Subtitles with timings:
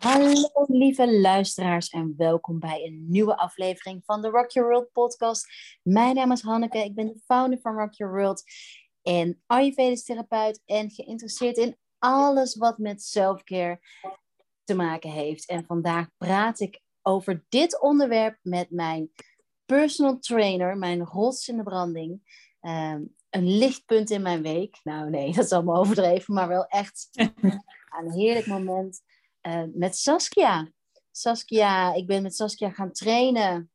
[0.00, 5.46] Hallo lieve luisteraars en welkom bij een nieuwe aflevering van de Rock Your World podcast.
[5.82, 8.42] Mijn naam is Hanneke, ik ben de founder van Rock Your World
[9.02, 13.80] en Ayurvedisch therapeut en geïnteresseerd in alles wat met selfcare
[14.64, 15.48] te maken heeft.
[15.48, 19.10] En vandaag praat ik over dit onderwerp met mijn
[19.64, 22.20] personal trainer, mijn rots in de branding.
[22.60, 24.80] Ehm, een lichtpunt in mijn week.
[24.82, 27.08] Nou nee, dat is allemaal overdreven, maar wel echt
[28.00, 29.02] een heerlijk moment
[29.42, 30.72] uh, met Saskia.
[31.10, 33.70] Saskia, ik ben met Saskia gaan trainen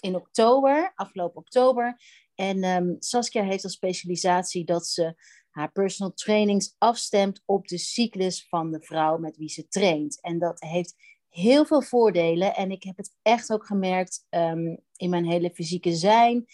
[0.00, 2.00] in oktober, afgelopen oktober.
[2.34, 5.14] En um, Saskia heeft als specialisatie dat ze
[5.50, 10.20] haar personal trainings afstemt op de cyclus van de vrouw met wie ze traint.
[10.20, 10.94] En dat heeft
[11.28, 12.54] heel veel voordelen.
[12.54, 16.44] En ik heb het echt ook gemerkt um, in mijn hele fysieke zijn.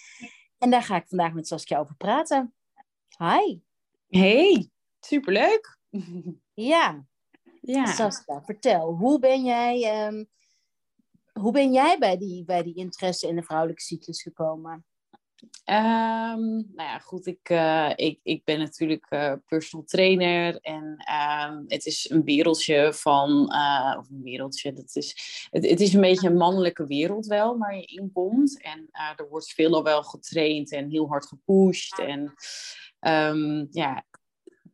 [0.58, 2.54] En daar ga ik vandaag met Saskia over praten.
[3.18, 3.58] Hi.
[4.08, 5.78] Hey, superleuk.
[6.54, 7.06] Ja,
[7.72, 7.86] ja.
[7.86, 10.28] Saskia, vertel, hoe ben jij, um,
[11.32, 14.84] hoe ben jij bij, die, bij die interesse in de vrouwelijke cyclus gekomen?
[15.64, 21.04] Um, nou ja, goed, ik, uh, ik, ik ben natuurlijk uh, personal trainer en
[21.50, 25.94] um, het is een wereldje van, uh, of een wereldje, dat is, het, het is
[25.94, 28.62] een beetje een mannelijke wereld wel waar je in komt.
[28.62, 31.98] En er wordt veel al wel getraind en heel hard gepusht.
[31.98, 32.34] En
[33.00, 34.04] um, ja,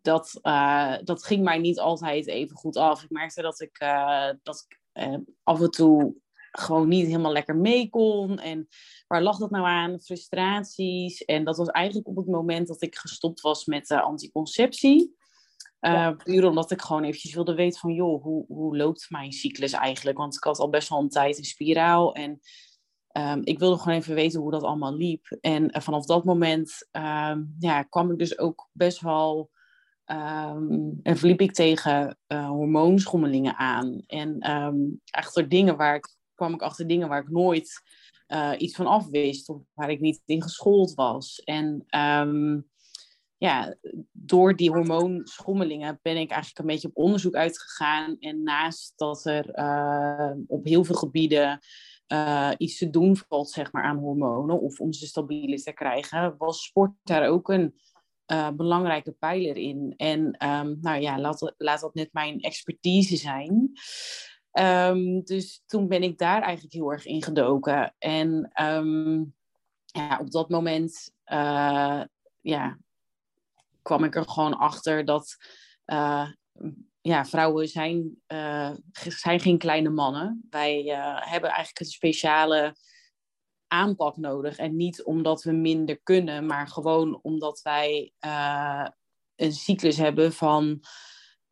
[0.05, 3.02] dat, uh, dat ging mij niet altijd even goed af.
[3.02, 6.14] Ik merkte dat ik, uh, dat ik uh, af en toe
[6.50, 8.38] gewoon niet helemaal lekker mee kon.
[8.38, 8.69] En
[9.06, 10.00] waar lag dat nou aan?
[10.00, 11.24] Frustraties.
[11.24, 15.16] En dat was eigenlijk op het moment dat ik gestopt was met anticonceptie.
[15.80, 16.12] Ja.
[16.12, 20.18] Puur omdat ik gewoon eventjes wilde weten van, joh, hoe, hoe loopt mijn cyclus eigenlijk?
[20.18, 22.41] Want ik had al best wel een tijd een spiraal en
[23.12, 25.36] um, ik wilde gewoon even weten hoe dat allemaal liep.
[25.41, 29.50] En vanaf dat moment um, ja, kwam ik dus ook best wel
[30.06, 34.02] Um, en verliep ik tegen uh, hormoonschommelingen aan.
[34.06, 37.83] En um, achter dingen waar ik, kwam ik achter dingen waar ik nooit
[38.28, 39.48] uh, iets van af wist.
[39.48, 41.40] Of waar ik niet in geschoold was.
[41.45, 42.68] En um,
[43.36, 43.77] ja,
[44.12, 48.17] door die hormoonschommelingen ben ik eigenlijk een beetje op onderzoek uitgegaan.
[48.18, 49.45] En naast dat er
[50.46, 51.61] op heel veel gebieden
[52.08, 56.34] uh, iets te doen valt zeg maar, aan hormonen of om ze stabiel te krijgen,
[56.39, 57.74] was sport daar ook een
[58.33, 59.95] uh, belangrijke pijler in.
[59.96, 63.73] En um, nou ja, laat, laat dat net mijn expertise zijn.
[64.52, 67.95] Um, dus toen ben ik daar eigenlijk heel erg in gedoken.
[67.98, 69.34] En um,
[69.86, 72.02] ja, op dat moment uh,
[72.40, 72.79] ja,
[73.83, 75.36] kwam ik er gewoon achter dat
[75.86, 76.29] uh,
[77.01, 78.23] ja, vrouwen zijn,
[79.08, 80.46] zijn geen kleine mannen.
[80.51, 80.83] Wij
[81.20, 82.77] hebben eigenlijk een speciale
[83.69, 84.57] aanpak nodig.
[84.57, 88.86] En niet omdat we minder kunnen, maar gewoon omdat wij uh,
[89.36, 90.80] een cyclus hebben van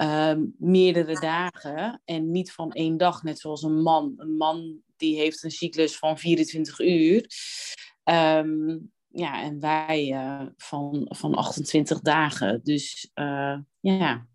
[0.03, 4.15] uh, meerdere dagen en niet van één dag, net zoals een man.
[4.17, 7.27] Een man die heeft een cyclus van 24 uur.
[8.05, 12.61] Um, ja, en wij uh, van, van 28 dagen.
[12.63, 14.27] Dus uh, ja,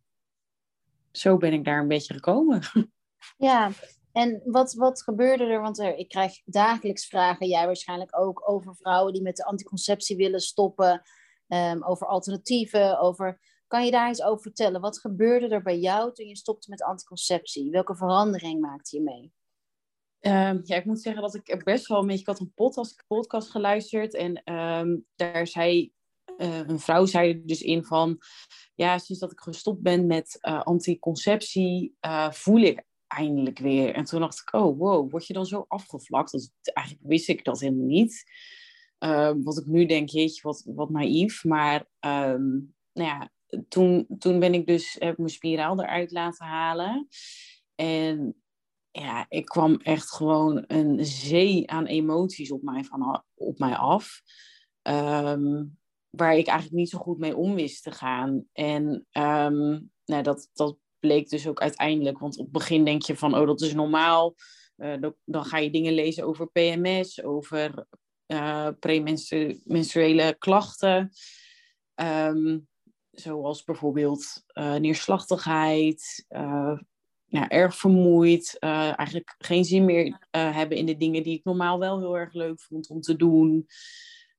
[1.11, 2.61] zo ben ik daar een beetje gekomen.
[3.37, 3.71] Ja,
[4.17, 5.61] en wat, wat gebeurde er?
[5.61, 10.15] Want er, ik krijg dagelijks vragen, jij waarschijnlijk ook, over vrouwen die met de anticonceptie
[10.15, 11.01] willen stoppen,
[11.47, 13.39] um, over alternatieven, over...
[13.67, 14.81] Kan je daar eens over vertellen?
[14.81, 17.71] Wat gebeurde er bij jou toen je stopte met anticonceptie?
[17.71, 19.33] Welke verandering maakte je mee?
[20.19, 22.25] Um, ja, ik moet zeggen dat ik best wel een beetje...
[22.25, 25.91] Had een podcast, podcast geluisterd en um, daar zei
[26.37, 28.17] uh, een vrouw zei dus in van...
[28.75, 31.97] Ja, sinds dat ik gestopt ben met uh, anticonceptie
[32.29, 33.93] voel ik eindelijk weer.
[33.93, 36.31] En toen dacht ik, oh wow, word je dan zo afgevlakt?
[36.31, 38.23] Dat, eigenlijk wist ik dat helemaal niet.
[38.99, 41.43] Uh, wat ik nu denk, jeetje, wat, wat naïef.
[41.43, 43.31] Maar um, nou ja,
[43.67, 47.07] toen, toen ben ik dus, heb mijn spiraal eruit laten halen.
[47.75, 48.41] En
[48.91, 54.21] ja, ik kwam echt gewoon een zee aan emoties op mij, van, op mij af.
[54.81, 55.77] Um,
[56.09, 58.45] waar ik eigenlijk niet zo goed mee om wist te gaan.
[58.53, 59.07] En
[60.05, 63.47] nou, dat, dat bleek dus ook uiteindelijk, want op het begin denk je van, oh,
[63.47, 64.35] dat is normaal.
[64.77, 64.95] Uh,
[65.25, 67.87] dan, ga je dingen lezen over PMS, over
[68.27, 71.11] uh, premenstruele klachten.
[71.95, 72.67] Um,
[73.11, 76.25] zoals bijvoorbeeld uh, neerslachtigheid,
[77.29, 81.99] ja, erg vermoeid, eigenlijk geen zin meer hebben in de dingen die ik normaal wel
[81.99, 83.67] heel erg leuk vond om te doen.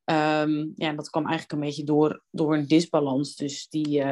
[0.05, 3.37] Um, ja, dat kwam eigenlijk een beetje door, door een disbalans.
[3.37, 4.03] Dus die,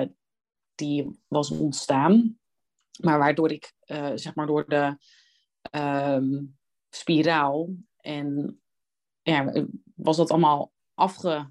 [0.76, 2.38] die was ontstaan.
[3.00, 4.96] Maar waardoor ik, uh, zeg maar, door de
[5.70, 6.56] um,
[6.90, 8.60] spiraal en
[9.22, 11.50] ja, was dat allemaal afge,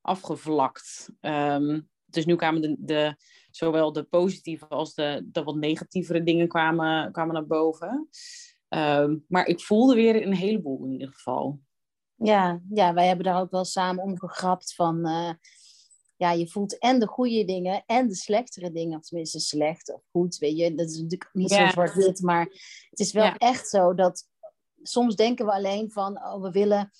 [0.00, 1.10] afgevlakt.
[1.20, 3.16] Um, dus nu kwamen de, de,
[3.50, 8.08] zowel de positieve als de, wat negatievere dingen kwamen, kwamen naar boven.
[8.68, 11.60] Ehm, maar ik voelde weer een heleboel in ieder geval.
[12.14, 15.08] Ja, ja, wij hebben daar ook wel samen om gegrapt van...
[15.08, 15.30] Uh,
[16.24, 18.98] ja, je voelt en de goede dingen en de slechtere dingen.
[18.98, 20.74] Of tenminste slecht of goed, weet je.
[20.74, 22.44] Dat is natuurlijk niet zo zwart-wit, maar
[22.90, 24.28] het is wel echt zo dat...
[24.82, 26.90] Soms denken we alleen van, oh, we willen,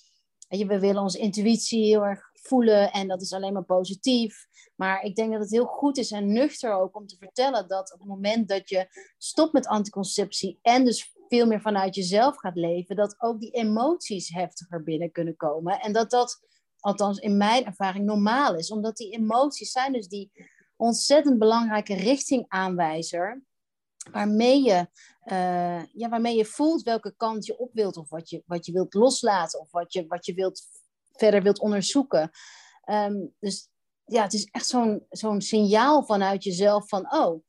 [0.48, 4.46] we willen onze intuïtie heel erg voelen en dat is alleen maar positief.
[4.76, 7.92] Maar ik denk dat het heel goed is en nuchter ook om te vertellen dat
[7.92, 8.86] op het moment dat je
[9.18, 14.28] stopt met anticonceptie en dus veel meer vanuit jezelf gaat leven, dat ook die emoties
[14.28, 15.80] heftiger binnen kunnen komen.
[15.80, 16.40] En dat dat,
[16.84, 18.70] althans in mijn ervaring, normaal is.
[18.70, 20.30] Omdat die emoties zijn dus die
[20.76, 23.42] ontzettend belangrijke richtingaanwijzer.
[24.10, 24.88] Waarmee je,
[25.24, 27.96] uh, ja, waarmee je voelt welke kant je op wilt.
[27.96, 29.60] Of wat je, wat je wilt loslaten.
[29.60, 30.62] Of wat je, wat je wilt,
[31.12, 32.30] verder wilt onderzoeken.
[32.90, 33.68] Um, dus
[34.04, 37.12] ja, het is echt zo'n zo'n signaal vanuit jezelf van...
[37.12, 37.44] Oh,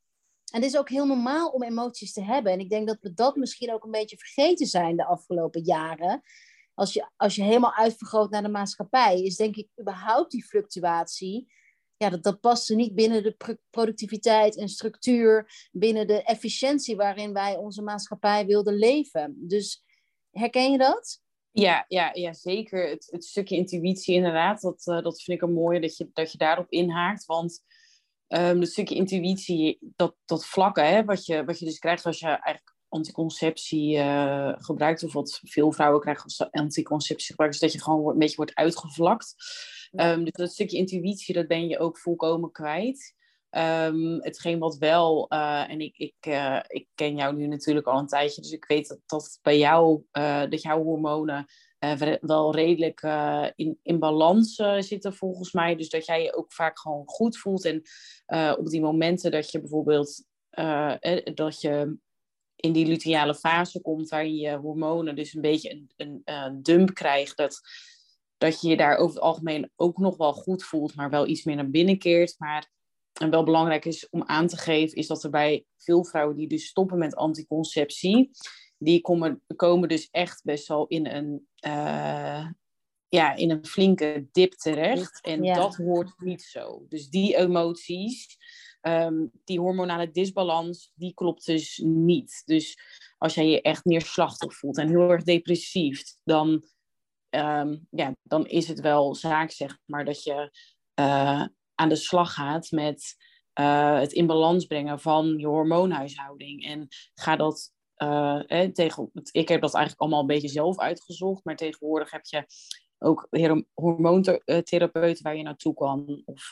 [0.52, 2.52] en het is ook heel normaal om emoties te hebben.
[2.52, 6.22] En ik denk dat we dat misschien ook een beetje vergeten zijn de afgelopen jaren.
[6.76, 11.52] Als je, als je helemaal uitvergroot naar de maatschappij, is denk ik überhaupt die fluctuatie.
[11.96, 17.56] Ja, dat, dat past niet binnen de productiviteit en structuur, binnen de efficiëntie waarin wij
[17.56, 19.34] onze maatschappij wilden leven.
[19.38, 19.84] Dus
[20.30, 21.20] herken je dat?
[21.50, 22.88] Ja, ja, ja zeker.
[22.88, 26.32] Het, het stukje intuïtie, inderdaad, dat, uh, dat vind ik een mooie dat je, dat
[26.32, 27.24] je daarop inhaakt.
[27.24, 27.62] Want
[28.28, 32.18] um, het stukje intuïtie, dat, dat vlakke, hè, wat, je, wat je dus krijgt als
[32.18, 37.80] je eigenlijk anticonceptie uh, gebruikt, of wat veel vrouwen krijgen als anticonceptie gebruiken, is dat
[37.80, 39.34] je gewoon een beetje wordt uitgevlakt.
[39.92, 43.14] Um, dus dat stukje intuïtie, dat ben je ook volkomen kwijt.
[43.50, 47.98] Um, hetgeen wat wel, uh, en ik, ik, uh, ik ken jou nu natuurlijk al
[47.98, 50.02] een tijdje, dus ik weet dat, dat bij jou,
[50.48, 51.46] dat jouw hormonen
[52.20, 53.02] wel redelijk
[53.54, 55.76] in, in balans zitten volgens mij.
[55.76, 57.64] Dus dat jij je ook vaak gewoon goed voelt.
[57.64, 57.82] En
[58.58, 60.24] op die momenten dat je bijvoorbeeld,
[61.34, 61.98] dat je
[62.56, 66.94] in die luteale fase komt, waar je hormonen dus een beetje een, een, een dump
[66.94, 67.60] krijgt, dat,
[68.38, 71.44] dat je je daar over het algemeen ook nog wel goed voelt, maar wel iets
[71.44, 72.34] meer naar binnen keert.
[72.38, 72.74] Maar
[73.20, 76.48] en wel belangrijk is om aan te geven, is dat er bij veel vrouwen die
[76.48, 78.30] dus stoppen met anticonceptie,
[78.78, 82.46] die komen, komen dus echt best wel in een, uh,
[83.08, 85.20] ja, in een flinke dip terecht.
[85.20, 86.86] En dat hoort niet zo.
[86.88, 88.36] Dus die emoties,
[88.86, 92.42] um, die hormonale disbalans, die klopt dus niet.
[92.44, 92.78] Dus
[93.18, 96.64] als jij je echt neerslachtig voelt en heel erg depressief, dan,
[97.30, 100.50] um, ja, dan is het wel zaak, zeg maar, dat je
[101.00, 101.44] uh,
[101.74, 103.16] aan de slag gaat met
[103.60, 106.64] uh, het in balans brengen van je hormoonhuishouding.
[106.64, 108.40] En ga dat uh,
[108.72, 112.46] tegen, ik heb dat eigenlijk allemaal een beetje zelf uitgezocht, maar tegenwoordig heb je
[112.98, 113.28] ook
[113.74, 116.22] hormoontherapeuten waar je naartoe kan.
[116.24, 116.50] Of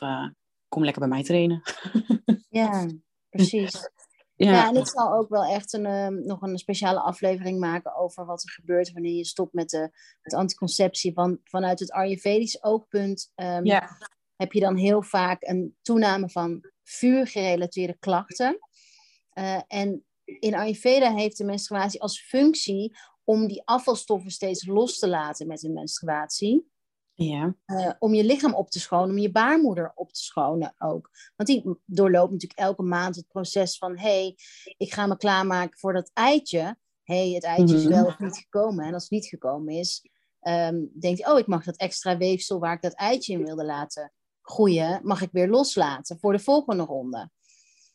[0.74, 1.62] kom lekker bij mij trainen.
[2.48, 2.86] ja,
[3.28, 3.90] precies.
[4.36, 4.52] Ja.
[4.52, 4.68] ja.
[4.68, 8.42] en ik zal ook wel echt een, uh, nog een speciale aflevering maken over wat
[8.42, 9.90] er gebeurt wanneer je stopt met de
[10.22, 11.12] met anticonceptie.
[11.12, 13.98] Van, vanuit het Ayurvedisch oogpunt um, ja
[14.36, 18.58] heb je dan heel vaak een toename van vuurgerelateerde klachten.
[19.34, 25.08] Uh, en in Ayurveda heeft de menstruatie als functie om die afvalstoffen steeds los te
[25.08, 26.72] laten met de menstruatie.
[27.14, 27.56] Ja.
[27.66, 31.10] Uh, om je lichaam op te schonen, om je baarmoeder op te schonen ook.
[31.36, 34.36] Want die doorloopt natuurlijk elke maand het proces van: hé, hey,
[34.76, 36.76] ik ga me klaarmaken voor dat eitje.
[37.02, 37.92] hey, het eitje is mhm.
[37.92, 38.84] wel of niet gekomen.
[38.84, 40.08] En als het niet gekomen is,
[40.40, 43.64] um, denkt hij: oh, ik mag dat extra weefsel waar ik dat eitje in wilde
[43.64, 44.12] laten
[44.42, 47.30] groeien, mag ik weer loslaten voor de volgende ronde.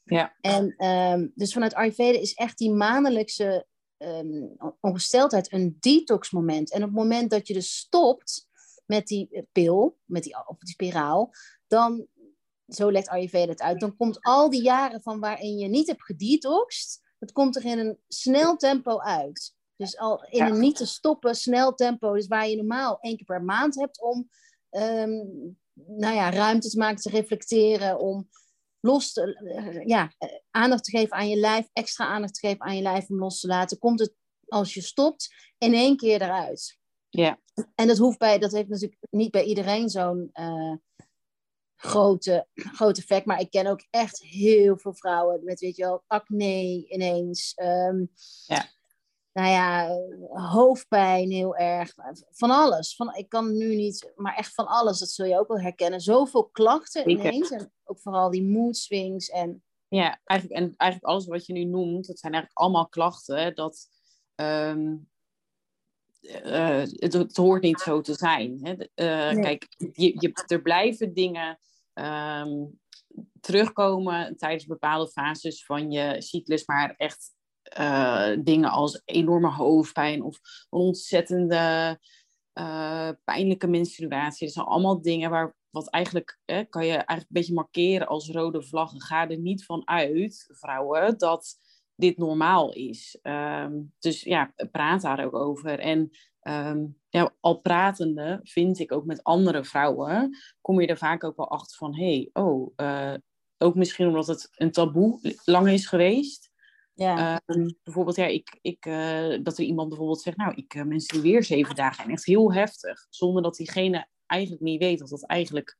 [0.03, 0.35] Ja.
[0.41, 3.65] En um, dus vanuit Ayurveda is echt die maandelijkse
[3.97, 6.71] um, ongesteldheid een detoxmoment.
[6.71, 8.48] En op het moment dat je dus stopt
[8.89, 11.33] met die pil, met die, of die spiraal,
[11.67, 12.07] dan,
[12.67, 16.05] zo legt Ayurveda het uit, dan komt al die jaren van waarin je niet hebt
[16.05, 19.55] gedetoxed, dat komt er in een snel tempo uit.
[19.75, 23.25] Dus al in een niet te stoppen snel tempo, dus waar je normaal één keer
[23.25, 24.29] per maand hebt om
[24.69, 28.29] um, nou ja, ruimte te maken, te reflecteren, om
[28.79, 30.13] los te, eh, ja,
[30.51, 33.39] aandacht te geven aan je lijf, extra aandacht te geven aan je lijf om los
[33.39, 34.13] te laten, komt het
[34.47, 36.78] als je stopt in één keer eruit.
[37.09, 37.39] Ja.
[37.75, 40.75] En dat hoeft bij, dat heeft natuurlijk niet bij iedereen zo'n uh,
[41.75, 46.03] grote, grote effect, maar ik ken ook echt heel veel vrouwen met, weet je wel,
[46.07, 47.53] acne ineens.
[47.57, 48.11] Um,
[48.45, 48.65] ja
[49.33, 49.97] nou ja,
[50.51, 51.93] hoofdpijn heel erg.
[52.29, 52.95] Van alles.
[52.95, 54.99] Van, ik kan nu niet, maar echt van alles.
[54.99, 56.01] Dat zul je ook wel herkennen.
[56.01, 57.49] Zoveel klachten ineens.
[57.49, 59.29] En ook vooral die mood swings.
[59.29, 59.63] En...
[59.87, 63.55] Ja, eigenlijk, en eigenlijk alles wat je nu noemt, dat zijn eigenlijk allemaal klachten.
[63.55, 63.87] Dat
[64.35, 65.08] um,
[66.21, 68.59] uh, het, het, hoort niet zo te zijn.
[68.61, 68.71] Hè?
[68.73, 71.59] Uh, Kijk, je, je, er blijven dingen
[71.93, 72.79] um,
[73.39, 77.31] terugkomen tijdens bepaalde fases van je cyclus, maar echt
[77.79, 81.99] uh, dingen als enorme hoofdpijn of een ontzettende
[83.23, 84.45] pijnlijke menstruatie.
[84.45, 88.63] Dat zijn allemaal dingen waar wat eigenlijk kan je eigenlijk een beetje markeren als rode
[88.63, 89.01] vlaggen.
[89.01, 91.55] Ga er niet van uit, vrouwen, dat
[91.99, 93.19] dit normaal is.
[93.21, 95.79] Um, dus ja, praat daar ook over.
[95.79, 96.09] En
[96.41, 101.37] um, ja, al pratende vind ik ook met andere vrouwen, kom je er vaak ook
[101.37, 103.13] wel achter van, hé, hey, oh, uh,
[103.57, 106.51] ook misschien omdat het een taboe lang is geweest.
[106.93, 107.41] Ja.
[107.45, 111.43] Um, bijvoorbeeld, ja, ik, ik, uh, dat er iemand bijvoorbeeld zegt, nou, ik uh, menstrueer
[111.43, 115.77] zeven dagen en echt heel heftig, zonder dat diegene eigenlijk niet weet dat dat eigenlijk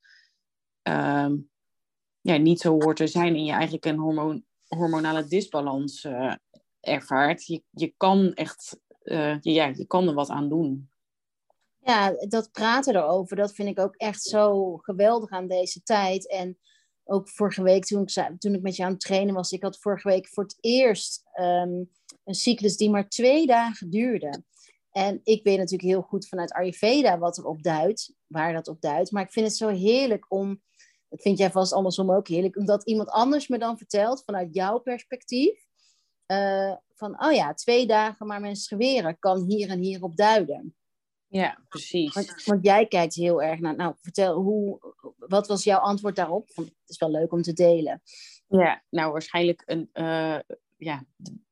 [2.21, 4.43] ja, niet zo hoort te zijn en je eigenlijk een hormoon,
[4.77, 6.35] hormonale disbalans uh,
[6.79, 7.45] ervaart.
[7.45, 8.79] Je, je kan echt,
[9.41, 10.89] ja, je kan er wat aan doen.
[11.79, 16.29] Ja, dat praten erover, dat vind ik ook echt zo geweldig aan deze tijd.
[16.29, 16.57] En
[17.03, 19.79] ook vorige week toen ik, toen ik met je aan het trainen was, ik had
[19.79, 21.89] vorige week voor het eerst um,
[22.23, 24.43] een cyclus die maar twee dagen duurde.
[24.91, 28.81] En ik weet natuurlijk heel goed vanuit Ayurveda wat er op duidt, waar dat op
[28.81, 29.11] duidt.
[29.11, 30.61] Maar ik vind het zo heerlijk om,
[31.09, 34.77] dat vind jij vast andersom ook heerlijk, omdat iemand anders me dan vertelt vanuit jouw
[34.77, 35.67] perspectief.
[36.27, 40.75] Uh, van, oh ja, twee dagen maar menstrueren kan hier en hier op duiden.
[41.27, 42.13] Ja, precies.
[42.13, 46.51] Want, want, jij kijkt heel erg naar, nou vertel, hoe, wat was jouw antwoord daarop?
[46.53, 48.01] Want het is wel leuk om te delen.
[48.47, 50.39] Ja, nou waarschijnlijk een, uh,
[50.77, 51.05] ja,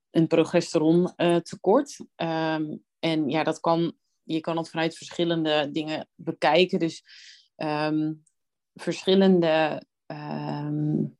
[0.09, 1.99] een progesteron uh, tekort.
[2.15, 6.79] Um, en ja, dat kan, je kan het vanuit verschillende dingen bekijken.
[6.79, 7.03] Dus
[7.55, 8.23] um,
[8.81, 11.17] verschillende um,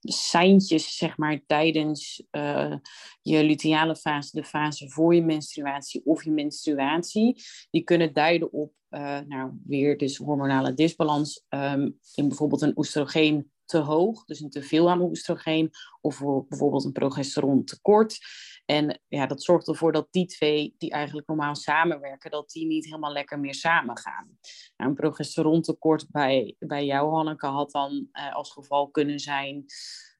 [0.00, 2.74] seintjes, zeg maar, tijdens uh,
[3.22, 8.72] je luteale fase, de fase voor je menstruatie of je menstruatie, die kunnen duiden op,
[8.90, 14.50] uh, nou, weer dus hormonale disbalans um, in bijvoorbeeld een oestrogeen te hoog, dus een
[14.50, 18.18] te veel aan oestrogeen, of bijvoorbeeld een progesteron tekort.
[18.64, 22.84] En ja, dat zorgt ervoor dat die twee, die eigenlijk normaal samenwerken, dat die niet
[22.84, 24.38] helemaal lekker meer samengaan.
[24.76, 29.64] Nou, een progesterontekort bij, bij jou, Hanneke, had dan uh, als geval kunnen zijn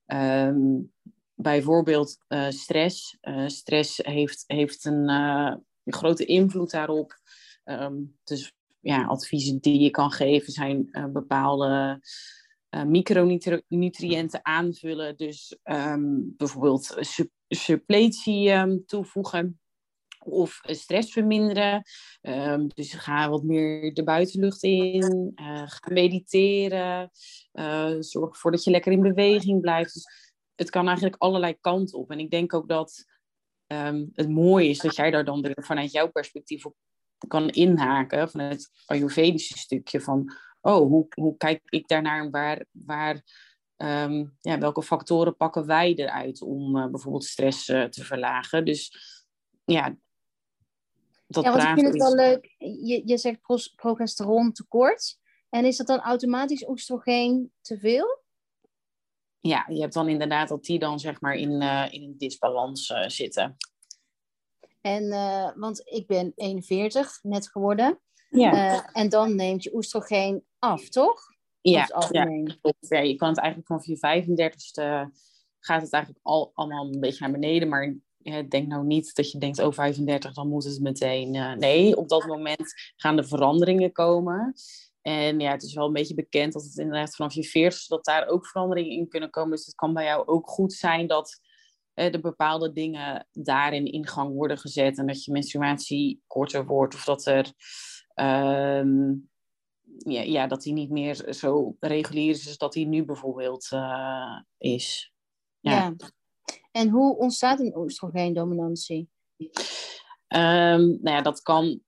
[0.06, 0.92] um,
[1.34, 3.18] bijvoorbeeld uh, stress.
[3.20, 7.20] Uh, stress heeft, heeft een, grote invloed daarop.
[7.64, 12.00] Um, dus ja, adviezen die je kan geven zijn bepaalde
[12.74, 15.16] uh, micronutriënten aanvullen.
[15.16, 16.96] Dus um, bijvoorbeeld
[17.48, 19.60] suppletie um, toevoegen
[20.24, 21.82] of stress verminderen.
[22.20, 27.10] Um, dus ga wat meer de buitenlucht in, uh, ga mediteren,
[27.52, 29.94] uh, zorg ervoor dat je lekker in beweging blijft.
[29.94, 32.10] Dus het kan eigenlijk allerlei kanten op.
[32.10, 33.10] En ik denk ook dat
[34.12, 36.76] het mooie is dat jij daar dan vanuit jouw perspectief op
[37.28, 42.64] kan inhaken, vanuit het Ayurvedische stukje van oh, hoe, hoe kijk ik daarnaar en waar,
[42.70, 43.22] waar,
[43.76, 48.64] ehm, ja, welke factoren pakken wij eruit om uh, bijvoorbeeld stress uh, te verlagen?
[48.64, 48.96] Dus
[49.64, 49.96] ja,
[51.26, 52.54] dat ja, want ik vind het wel leuk.
[52.58, 53.40] Je, je zegt
[53.76, 55.20] progesteron tekort.
[55.48, 58.20] En is dat dan automatisch oestrogeen te veel?
[59.40, 62.92] Ja, je hebt dan inderdaad dat die dan zeg maar in, uh, in een disbalans
[63.06, 63.56] zitten.
[64.80, 65.08] En,
[65.56, 68.00] want ik ben 41 net geworden.
[68.28, 68.92] Ja.
[68.92, 71.20] en dan neemt je oestrogeen af, toch?
[71.60, 72.28] Ja, ja,
[72.80, 75.12] ja, je kan het eigenlijk vanaf je 35ste
[75.64, 77.68] gaat het eigenlijk al, allemaal een beetje naar beneden.
[77.68, 81.34] Maar ja, denk nou niet dat je denkt, oh 35, dan moet het meteen.
[81.34, 84.54] Uh, nee, op dat moment gaan er veranderingen komen.
[85.02, 88.04] En ja, het is wel een beetje bekend dat het inderdaad vanaf je 40 dat
[88.04, 89.50] daar ook veranderingen in kunnen komen.
[89.50, 91.40] Dus het kan bij jou ook goed zijn dat
[91.94, 94.98] uh, er bepaalde dingen daarin in gang worden gezet.
[94.98, 97.52] En dat je menstruatie korter wordt of dat er
[98.14, 99.30] um,
[99.98, 104.40] ja, ja, dat hij niet meer zo regulier is als dat hij nu bijvoorbeeld uh,
[104.58, 105.12] is.
[105.60, 105.72] Ja.
[105.72, 105.94] ja.
[106.70, 109.08] En hoe ontstaat een oestrogeendominantie?
[109.36, 111.80] Um, nou ja, dat kan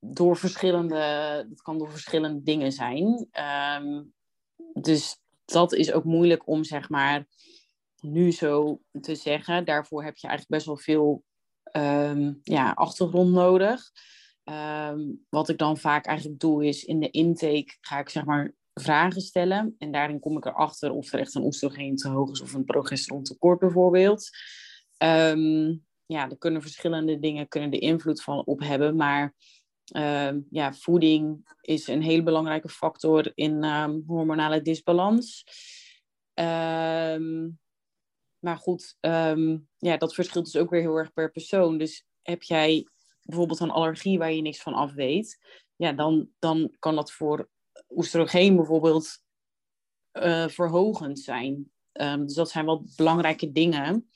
[0.00, 3.28] door verschillende, dat kan door verschillende dingen zijn.
[3.82, 4.12] Um,
[4.72, 7.26] dus dat is ook moeilijk om zeg maar
[8.00, 9.64] nu zo te zeggen.
[9.64, 11.24] Daarvoor heb je eigenlijk best wel veel
[11.72, 13.90] um, ja, achtergrond nodig.
[14.50, 18.54] Um, wat ik dan vaak eigenlijk doe is in de intake ga ik zeg maar
[18.74, 19.74] vragen stellen.
[19.78, 22.64] En daarin kom ik erachter of er echt een oestrogeen te hoog is of een
[22.64, 24.28] progesteron tekort bijvoorbeeld.
[25.04, 28.96] Um, ja, er kunnen verschillende dingen kunnen de invloed van op hebben.
[28.96, 29.34] Maar
[29.96, 33.64] um, ja, voeding is een hele belangrijke factor in
[34.06, 35.44] hormonale disbalans.
[38.38, 38.96] maar goed,
[39.76, 41.78] ja, dat verschilt dus ook weer heel erg per persoon.
[41.78, 42.86] Dus heb jij
[43.28, 45.38] bijvoorbeeld een allergie waar je niks van af weet,
[45.76, 47.48] ja, dan, dan kan dat voor
[47.88, 49.22] oestrogeen bijvoorbeeld
[50.46, 51.72] verhogend zijn.
[51.92, 54.10] Ehm, dus dat zijn wel belangrijke dingen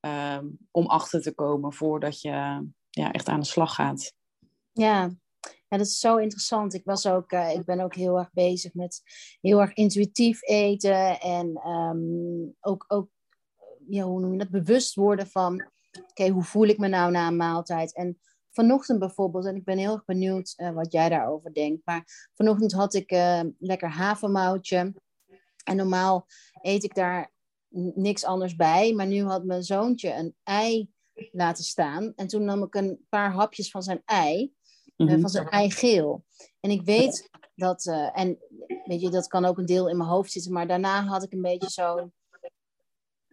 [0.00, 4.12] ehm, om achter te komen voordat je ja, echt aan de slag gaat.
[4.72, 5.10] Ja,
[5.68, 6.74] ja, dat is zo interessant.
[6.74, 9.02] Ik, was ook, uh, ik ben ook heel erg bezig met
[9.40, 11.20] heel erg intuïtief eten.
[11.20, 13.08] En um, ook, ook
[13.88, 15.66] ja, hoe noem je dat, bewust worden van...
[16.10, 17.94] Oké, hoe voel ik me nou na een maaltijd?
[17.94, 18.18] En
[18.58, 21.82] vanochtend bijvoorbeeld, en ik ben heel erg benieuwd uh, wat jij daarover denkt.
[21.84, 24.94] Maar vanochtend had ik uh, lekker havermoutje.
[25.64, 26.26] En normaal
[26.62, 27.32] eet ik daar
[27.94, 28.92] niks anders bij.
[28.92, 30.90] Maar nu had mijn zoontje een ei
[31.32, 32.12] laten staan.
[32.16, 34.52] En toen nam ik een paar hapjes van zijn ei.
[34.96, 36.24] Mm van zijn eigeel.
[36.60, 38.38] En ik weet dat, uh, en
[38.84, 41.32] weet je, dat kan ook een deel in mijn hoofd zitten, maar daarna had ik
[41.32, 42.12] een beetje zo'n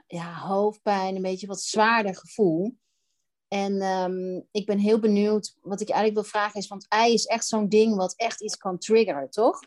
[0.08, 2.77] ja, hoofdpijn, een beetje wat zwaarder gevoel.
[3.55, 7.25] En um, ik ben heel benieuwd, wat ik eigenlijk wil vragen is, want ei is
[7.25, 9.59] echt zo'n ding wat echt iets kan triggeren, toch?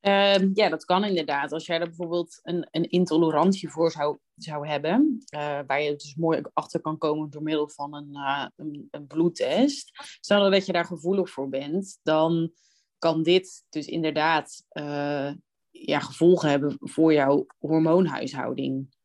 [0.00, 1.52] Uh, ja, dat kan inderdaad.
[1.52, 6.14] Als jij er bijvoorbeeld een, een intolerantie voor zou, zou hebben, uh, waar je dus
[6.14, 9.90] mooi achter kan komen door middel van een, uh, een, een, bloedtest.
[10.20, 12.52] Stel dat je daar gevoelig voor bent, dan
[12.98, 15.32] kan dit dus inderdaad uh,
[15.70, 18.96] ja, gevolgen hebben voor jouw hormoonhuishouding.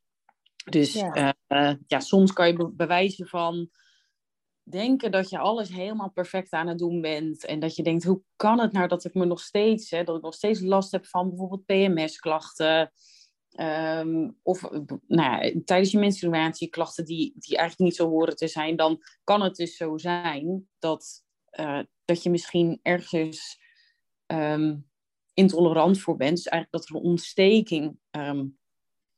[0.69, 1.35] Dus ja.
[1.87, 3.69] ja soms kan je bewijzen van
[4.63, 7.45] denken dat je alles helemaal perfect aan het doen bent.
[7.45, 10.15] En dat je denkt, hoe kan het nou dat ik me nog steeds, hè, dat
[10.15, 12.91] ik nog steeds last heb van bijvoorbeeld PMS-klachten.
[13.59, 14.61] Um, of
[15.07, 19.01] nou ja, tijdens je menstruatie klachten die, die eigenlijk niet zo horen te zijn, dan
[19.23, 21.23] kan het dus zo zijn dat,
[21.59, 23.59] uh, dat je misschien ergens
[24.27, 24.89] um,
[25.33, 26.35] intolerant voor bent.
[26.35, 28.57] Dus eigenlijk dat er een ontsteking um,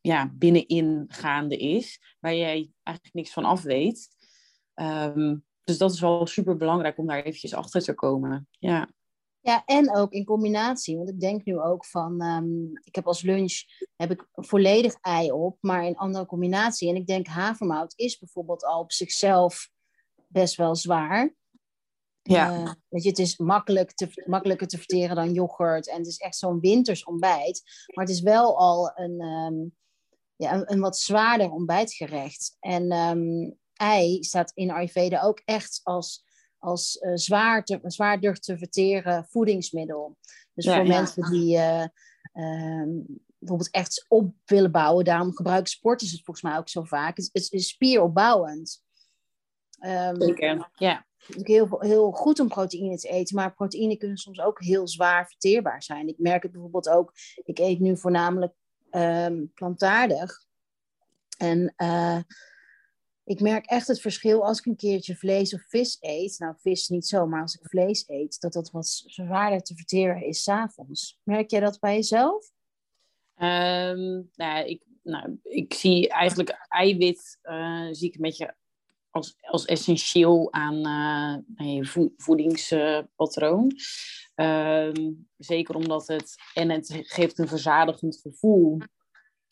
[0.01, 4.14] ja, binnenin gaande is, waar jij eigenlijk niks van af weet.
[4.75, 8.47] Um, dus dat is wel super belangrijk om daar eventjes achter te komen.
[8.59, 8.89] Ja.
[9.39, 10.97] Ja, en ook in combinatie.
[10.97, 13.63] Want ik denk nu ook van, um, ik heb als lunch
[13.95, 16.89] heb ik volledig ei op, maar in andere combinatie.
[16.89, 19.69] En ik denk havermout is bijvoorbeeld al op zichzelf
[20.27, 21.35] best wel zwaar.
[22.21, 22.59] Ja.
[22.59, 25.89] Uh, weet je, het is makkelijk te, makkelijker te verteren dan yoghurt.
[25.89, 27.63] En het is echt zo'n winters ontbijt.
[27.93, 29.75] Maar het is wel al een, um,
[30.35, 32.57] ja, een, een, wat zwaarder ontbijtgerecht.
[32.59, 36.25] En um, ei staat in Ayurveda ook echt als,
[36.59, 40.17] als uh, zwaar te, zwaarder te verteren voedingsmiddel.
[40.53, 41.85] Dus voor mensen die uh,
[42.33, 43.05] um,
[43.37, 47.17] bijvoorbeeld echt op willen bouwen, daarom gebruiken sporters het volgens mij ook zo vaak.
[47.17, 48.83] Het, het is spieropbouwend.
[49.79, 51.05] Um, Zeker, ja.
[51.27, 54.87] Het is heel, heel goed om proteïne te eten, maar proteïne kunnen soms ook heel
[54.87, 56.07] zwaar verteerbaar zijn.
[56.07, 58.53] Ik merk het bijvoorbeeld ook, ik eet nu voornamelijk
[58.91, 60.43] um, plantaardig.
[61.37, 62.19] En uh,
[63.25, 66.39] ik merk echt het verschil als ik een keertje vlees of vis eet.
[66.39, 70.25] Nou, vis niet zo, maar als ik vlees eet, dat dat wat zwaarder te verteren
[70.25, 71.19] is s'avonds.
[71.23, 72.51] Merk jij dat bij jezelf?
[73.37, 78.55] Um, nou, ik, nou, ik zie eigenlijk eiwit uh, zie ik een beetje
[79.09, 83.71] als, als essentieel aan uh, vo voedingspatroon.
[84.35, 84.91] Uh,
[85.37, 88.77] zeker omdat het, en het geeft een verzadigend gevoel.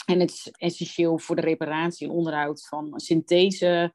[0.05, 3.93] En het is essentieel voor de reparatie en onderhoud van synthese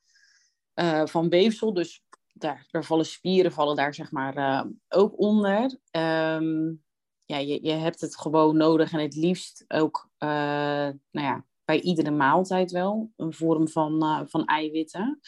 [0.75, 1.75] uh, van weefsel.
[1.75, 5.79] Dus daar, vallen spieren vallen daar zeg maar uh, ook onder.
[5.91, 6.83] Um,
[7.25, 11.81] ja, je, je hebt het gewoon nodig en het liefst ook uh, nou ja, bij
[11.81, 15.21] iedere maaltijd wel een vorm van, van eiwitten.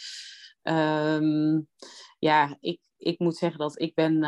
[0.63, 1.69] Um,
[2.19, 4.23] ja, ik, ik moet zeggen dat ik ben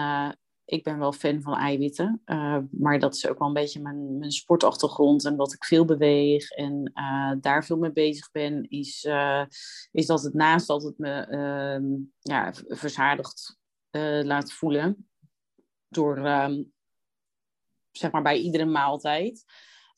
[0.64, 2.22] ik ben wel fan van eiwitten.
[2.27, 5.25] Uh, maar dat is ook wel een beetje mijn, mijn sportachtergrond.
[5.25, 9.44] En dat ik veel beweeg en uh, daar veel mee bezig ben, is, uh,
[9.92, 11.85] is dat het naast dat het me ehm,
[12.18, 13.61] ja, verzadigd
[14.22, 15.09] laat voelen.
[15.88, 16.72] Door um,
[17.90, 19.44] zeg maar bij iedere maaltijd.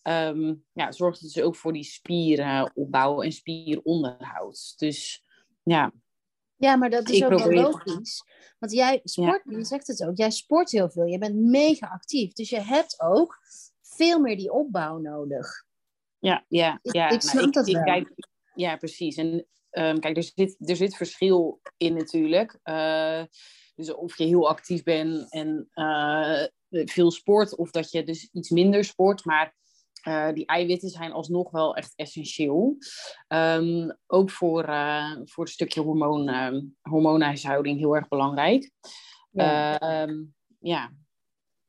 [0.02, 4.74] Um, ja, zorgt het dus ook voor die spieren opbouwen en spieronderhoud.
[4.76, 5.24] Dus
[5.62, 5.92] ja,
[6.56, 8.22] ja, maar dat is ook wel logisch.
[8.58, 11.04] Want jij sport, je zegt het ook, jij sport heel veel.
[11.04, 12.32] Je bent mega actief.
[12.32, 13.38] Dus je hebt ook
[13.82, 15.64] veel meer die opbouw nodig.
[16.18, 17.08] Ja, ja, ja.
[17.08, 17.82] Ik, ik snap dat wel.
[17.82, 18.12] Kijk,
[18.54, 19.16] ja, precies.
[19.16, 22.58] En um, kijk, er zit, er zit verschil in natuurlijk.
[22.64, 23.22] Uh,
[23.74, 28.50] dus of je heel actief bent en uh, veel sport, of dat je dus iets
[28.50, 29.24] minder sport.
[29.24, 29.54] Maar
[30.04, 32.76] uh, die eiwitten zijn alsnog wel echt essentieel.
[33.28, 38.70] Um, ook voor, uh, voor het stukje hormoon, uh, hormoonhuishouding heel erg belangrijk.
[39.30, 40.92] Ja, um, ja.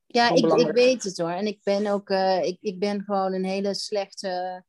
[0.06, 1.30] ja ik, ik weet het hoor.
[1.30, 2.10] En ik ben ook,
[2.42, 4.64] ik, ik ben gewoon een hele slechte.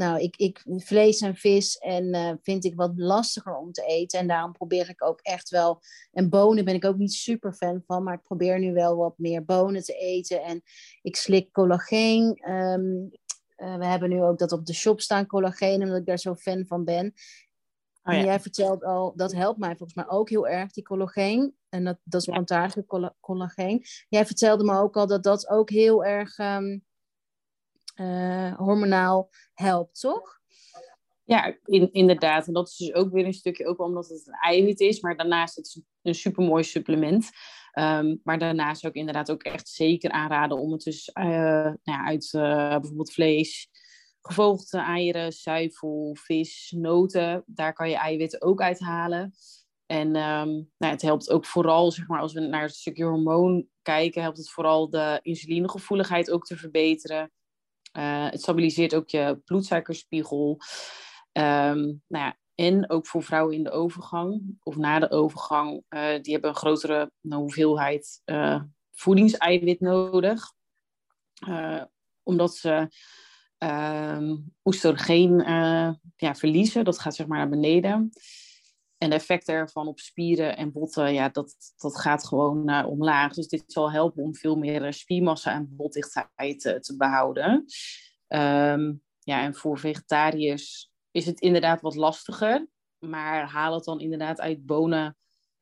[0.00, 4.18] Nou ik, ik, vlees en vis en uh, vind ik wat lastiger om te eten.
[4.18, 5.80] En daarom probeer ik ook echt wel.
[6.12, 9.18] En bonen ben ik ook niet super fan van, maar ik probeer nu wel wat
[9.18, 10.42] meer bonen te eten.
[10.42, 10.62] En
[11.02, 12.34] ik slik collageen.
[12.34, 12.82] Ehm,
[13.56, 16.34] eh, we hebben nu ook dat op de shop staan, collageen, omdat ik daar zo
[16.34, 17.14] fan van ben.
[18.02, 21.54] Oh, En jij vertelt al, dat helpt mij volgens mij ook heel erg, die collageen.
[21.68, 23.84] En dat, dat is plantaardige collageen.
[24.08, 26.78] Jij vertelde me ook al dat dat ook heel erg ehm,
[28.00, 30.38] uh, hormonaal helpt, toch?
[31.24, 32.46] Ja, in, inderdaad.
[32.46, 35.16] En dat is dus ook weer een stukje, ook omdat het een eiwit is, maar
[35.16, 37.30] daarnaast is het een supermooi supplement.
[37.72, 42.04] Ehm, maar daarnaast ik inderdaad ook echt zeker aanraden om het dus uh, nou ja,
[42.04, 43.68] uit uh, bijvoorbeeld vlees,
[44.22, 49.32] gevogelte eieren, zuivel, vis, noten, daar kan je eiwitten ook uithalen.
[49.86, 53.66] En um, nou, het helpt ook vooral, zeg maar, als we naar het stukje hormoon
[53.82, 57.32] kijken, helpt het vooral de insulinegevoeligheid ook te verbeteren.
[57.92, 60.58] Uh, het stabiliseert ook je bloedsuikerspiegel.
[61.32, 66.22] Um, nou ja, en ook voor vrouwen in de overgang of na de overgang, uh,
[66.22, 70.52] die hebben een grotere nou, hoeveelheid uh, voedingseiwit nodig.
[72.22, 72.88] omdat ze
[73.58, 75.38] um, oestrogeen
[76.16, 78.12] ja, verliezen, dat gaat zeg maar naar beneden.
[79.02, 83.32] En de effecten ervan op spieren en botten, ja, dat, dat gaat gewoon uh, omlaag.
[83.34, 87.50] Dus dit zal helpen om veel meer eh, spiermassa en botdichtheid uh, te behouden.
[88.28, 92.68] Um, ja, en voor vegetariërs is het inderdaad wat lastiger.
[92.98, 95.16] Maar haal het dan inderdaad uit bonen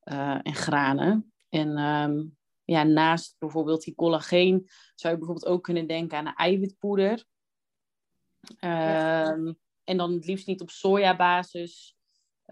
[0.04, 1.32] uh, en granen.
[1.48, 6.34] En um, ja, naast bijvoorbeeld die collageen zou je bijvoorbeeld ook kunnen denken aan een
[6.34, 7.24] eiwitpoeder.
[8.60, 9.54] Um, ja.
[9.84, 11.97] En dan het liefst niet op sojabasis.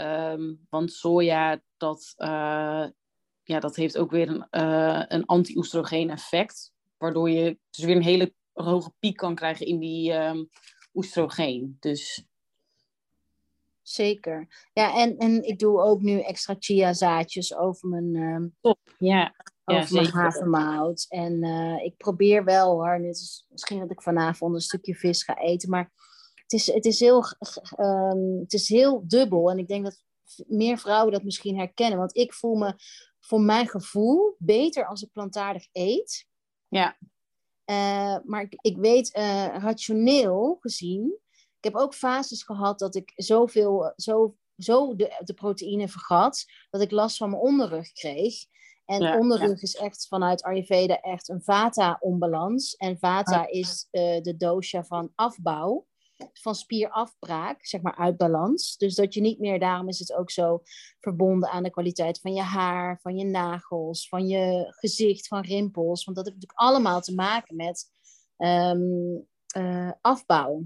[0.01, 2.87] Um, want soja, dat, uh,
[3.43, 6.73] ja, dat heeft ook weer een, uh, een anti-oestrogeen effect.
[6.99, 10.51] Waardoor je dus weer een hele hoge piek kan krijgen in die um,
[10.95, 11.77] oestrogeen.
[11.81, 12.27] Dus...
[13.83, 14.69] Zeker.
[14.73, 18.79] Ja, en, en ik doe ook nu extra chia zaadjes over mijn, um, Top.
[18.99, 19.35] Ja.
[19.65, 21.07] over ja, mijn havermout.
[21.09, 22.95] En uh, ik probeer wel hoor.
[22.95, 25.71] Is misschien dat ik vanavond een stukje vis ga eten.
[25.71, 25.93] Maar
[26.47, 27.25] het is, het, is heel,
[27.79, 29.51] um, het is heel dubbel.
[29.51, 30.03] En ik denk dat
[30.47, 31.99] meer vrouwen dat misschien herkennen.
[31.99, 32.75] Want ik voel me
[33.21, 36.27] voor mijn gevoel beter als ik plantaardig eet.
[36.69, 36.97] Ja.
[37.71, 41.19] Uh, maar ik, ik weet uh, rationeel gezien.
[41.33, 46.45] Ik heb ook fases gehad dat ik zoveel, zo, zo de, de proteïne vergat.
[46.71, 48.35] Dat ik last van mijn onderrug kreeg.
[48.85, 49.61] En ja, onderrug ja.
[49.61, 52.77] is echt vanuit Ayurveda echt een vata-onbalans.
[52.77, 53.51] En vata ah.
[53.51, 55.87] is uh, de dosha van afbouw
[56.33, 58.77] van spierafbraak, zeg maar uit balans.
[58.77, 60.63] Dus dat je niet meer, daarom is het ook zo
[61.01, 66.05] verbonden aan de kwaliteit van je haar, van je nagels, van je gezicht, van rimpels.
[66.05, 67.85] Want dat heeft natuurlijk allemaal te maken met
[68.37, 69.27] um,
[70.01, 70.65] afbouw.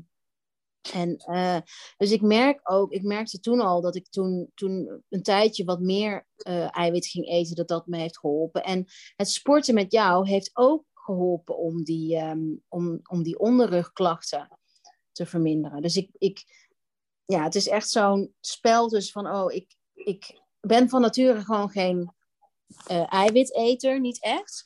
[0.92, 1.58] En uh,
[1.96, 5.80] dus ik merk ook, ik merkte toen al dat ik toen, toen een tijdje wat
[5.80, 8.64] meer uh, eiwit ging eten, dat dat me heeft geholpen.
[8.64, 8.86] En
[9.16, 14.59] het sporten met jou heeft ook geholpen om die, um, om, om die onderrugklachten
[15.12, 15.82] te verminderen.
[15.82, 16.44] Dus ik, ik
[17.24, 21.70] ja, het is echt zo'n spel dus van, oh, ik, ik ben van nature gewoon
[21.70, 22.12] geen
[22.90, 24.64] uh, eiwiteter, niet echt.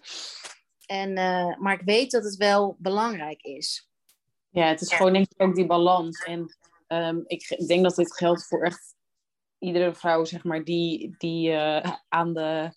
[0.86, 3.88] En, uh, maar ik weet dat het wel belangrijk is.
[4.50, 6.22] Ja, het is gewoon denk ik ook die balans.
[6.22, 6.56] En
[6.88, 8.94] um, ik denk dat dit geldt voor echt
[9.58, 12.72] iedere vrouw, zeg maar, die, die uh, aan de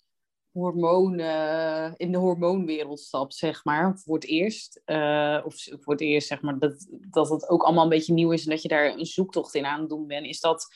[0.58, 4.82] hormonen, in de hormoonwereld stapt, zeg maar, voor het eerst.
[4.86, 8.32] Uh, of voor het eerst, zeg maar, dat, dat het ook allemaal een beetje nieuw
[8.32, 10.68] is en dat je daar een zoektocht in aan het doen bent, is dat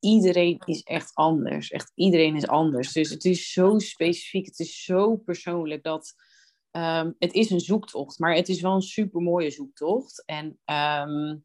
[0.00, 1.70] iedereen is echt anders.
[1.70, 2.92] Echt iedereen is anders.
[2.92, 6.14] Dus het is zo specifiek, het is zo persoonlijk dat
[6.70, 10.24] um, het is een zoektocht, maar het is wel een super mooie zoektocht.
[10.24, 11.44] En um,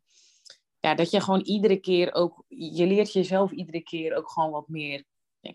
[0.79, 4.67] ja, dat je gewoon iedere keer ook, je leert jezelf iedere keer ook gewoon wat
[4.67, 5.05] meer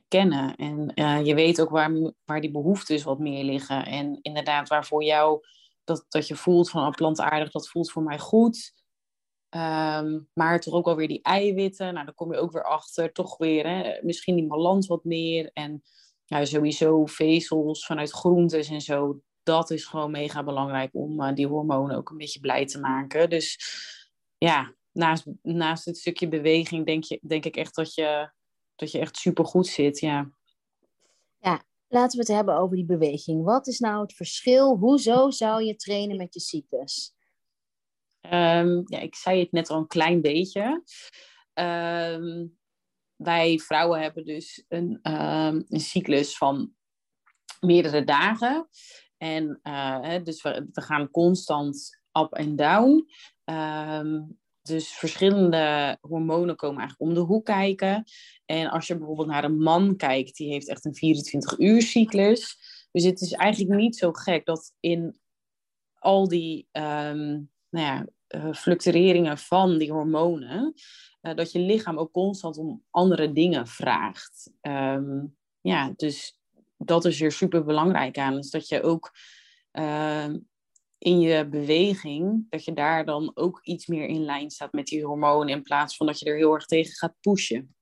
[0.08, 0.56] kennen.
[0.56, 3.86] En uh, je weet ook waar, waar die behoeftes wat meer liggen.
[3.86, 5.40] En inderdaad, waar voor jou
[5.84, 8.74] dat, dat je voelt van oh, plantaardig, dat voelt voor mij goed.
[9.50, 11.94] Um, maar toch ook alweer die eiwitten.
[11.94, 13.12] Nou, dan kom je ook weer achter.
[13.12, 15.50] Toch weer hè, misschien die balans wat meer.
[15.52, 15.82] En
[16.24, 19.20] ja, sowieso vezels vanuit groentes en zo.
[19.42, 23.30] Dat is gewoon mega belangrijk om uh, die hormonen ook een beetje blij te maken.
[23.30, 23.58] Dus
[24.38, 28.30] ja, naast, naast het stukje beweging denk, je, denk ik echt dat je
[28.76, 30.30] dat je echt super goed zit, ja.
[31.38, 33.44] Ja, laten we het hebben over die beweging.
[33.44, 34.76] Wat is nou het verschil?
[34.76, 37.14] Hoezo zou je trainen met je cyclus?
[38.20, 40.82] Um, ja, ik zei het net al een klein beetje.
[41.54, 42.58] Um,
[43.16, 46.74] wij vrouwen hebben dus een, um, een cyclus van
[47.60, 48.68] meerdere dagen.
[49.16, 53.08] En uh, dus we, we, gaan constant up en down.
[54.66, 58.04] Dus verschillende hormonen komen eigenlijk om de hoek kijken.
[58.44, 62.58] En als je bijvoorbeeld naar een man kijkt, die heeft echt een 24 uur cyclus.
[62.92, 65.18] Dus het is eigenlijk niet zo gek dat in
[65.94, 70.74] al die um, nou ja, uh, fluctueringen van die hormonen,
[71.22, 74.50] uh, dat je lichaam ook constant om andere dingen vraagt.
[74.60, 76.40] Um, ja, dus
[76.76, 78.38] dat is er super belangrijk aan.
[78.38, 79.12] Is dat je ook
[79.72, 80.34] uh,
[80.98, 85.04] in je beweging, dat je daar dan ook iets meer in lijn staat met die
[85.04, 87.74] hormonen, in plaats van dat je er heel erg tegen gaat pushen.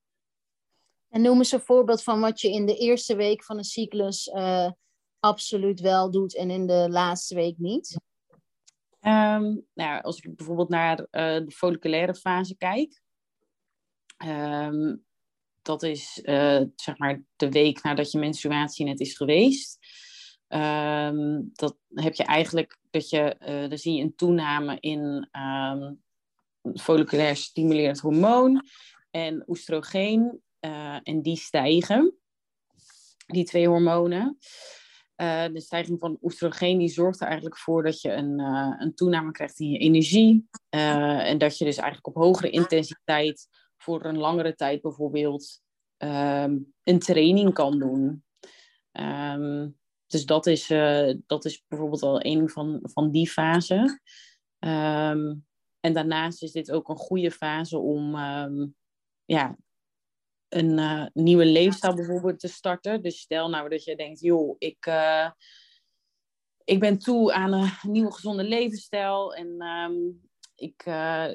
[1.08, 4.26] En noem eens een voorbeeld van wat je in de eerste week van een cyclus
[4.26, 4.70] uh,
[5.20, 8.00] absoluut wel doet en in de laatste week niet.
[9.00, 11.06] Um, nou, als ik bijvoorbeeld naar uh,
[11.46, 13.00] de folliculaire fase kijk,
[14.24, 15.04] um,
[15.62, 19.78] dat is uh, zeg maar de week nadat je menstruatie net is geweest.
[20.54, 26.02] Um, dat heb je eigenlijk dat je, uh, dan zie je een toename in um,
[26.74, 28.66] folliculair stimulerend hormoon
[29.10, 30.42] en oestrogeen.
[30.60, 32.14] Uh, en die stijgen,
[33.26, 34.38] die twee hormonen.
[35.16, 38.38] Uh, de stijging van oestrogeen die zorgt er eigenlijk voor dat je een,
[38.78, 40.48] een toename krijgt in je energie.
[40.68, 45.62] en dat je dus eigenlijk op hogere intensiteit voor een langere tijd bijvoorbeeld
[45.98, 48.24] um, een training kan doen.
[48.92, 49.76] Um,
[50.14, 54.02] dus dat is, uh, dat is bijvoorbeeld al een van, van die fasen.
[54.58, 55.46] Um,
[55.80, 58.16] en daarnaast is dit ook een goede fase om
[59.24, 59.56] ja,
[60.48, 63.02] een uh, nieuwe leefstijl bijvoorbeeld te starten.
[63.02, 65.30] Dus stel nou dat je denkt, joh, ik, uh,
[66.64, 70.22] ik ben toe aan een nieuwe gezonde levensstijl en um,
[70.54, 70.82] ik,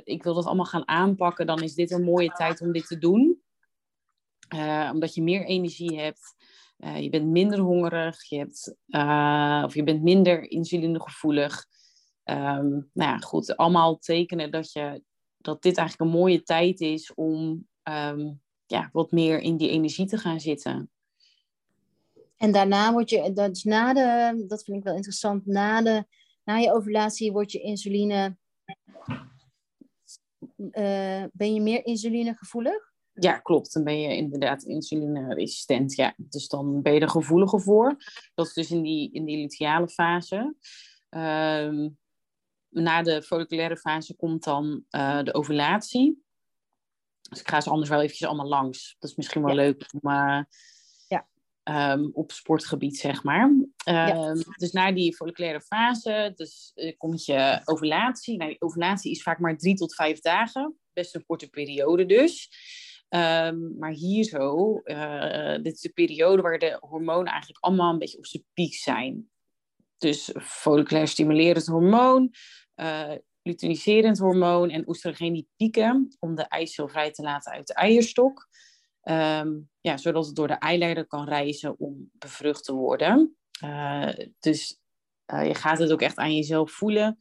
[0.03, 2.97] ik wil dat allemaal gaan aanpakken, dan is dit een mooie tijd om dit te
[2.97, 3.41] doen.
[4.91, 6.35] omdat je meer energie hebt.
[6.79, 11.65] Uh, je bent minder hongerig, je, hebt, uh, of je bent minder insulinegevoelig.
[12.23, 15.03] Um, nou ja, goed, allemaal tekenen dat, je,
[15.37, 20.05] dat dit eigenlijk een mooie tijd is om um, ja, wat meer in die energie
[20.05, 20.89] te gaan zitten.
[22.37, 26.05] En daarna word je, dat is na de, dat vind ik wel interessant, na, de,
[26.43, 28.37] na je ovulatie wordt je insuline,
[30.57, 32.88] uh, ben je meer insulinegevoelig?
[33.19, 33.73] Ja, klopt.
[33.73, 35.95] Dan ben je inderdaad insulineresistent.
[35.95, 36.13] Ja.
[36.17, 37.97] Dus dan ben je er gevoeliger voor.
[38.35, 40.55] Dat is dus in die, in die luteale fase.
[41.09, 41.97] Um,
[42.69, 46.23] na de folliculaire fase komt dan uh, de ovulatie.
[47.29, 48.95] Dus ik ga ze anders wel eventjes allemaal langs.
[48.99, 49.61] Dat is misschien wel ja.
[49.61, 50.41] leuk om, uh,
[51.07, 51.27] ja.
[51.93, 53.43] um, op sportgebied, zeg maar.
[53.43, 54.33] Um, ja.
[54.33, 58.37] Dus na die folliculaire fase dus, uh, komt je ovulatie.
[58.37, 60.79] Nou, die ovulatie is vaak maar drie tot vijf dagen.
[60.93, 62.49] Best een korte periode dus.
[63.09, 67.99] Um, maar hier zo, uh, dit is de periode waar de hormonen eigenlijk allemaal een
[67.99, 69.29] beetje op zijn piek zijn.
[69.97, 72.33] Dus folliculair stimulerend hormoon,
[72.75, 77.73] uh, luteiniserend hormoon en oestrogeen die pieken om de eicel vrij te laten uit de
[77.73, 78.47] eierstok.
[79.03, 83.37] Um, ja, zodat het door de eileider kan reizen om bevrucht te worden.
[83.63, 84.79] Uh, dus
[85.25, 87.17] je gaat het ook echt aan jezelf voelen.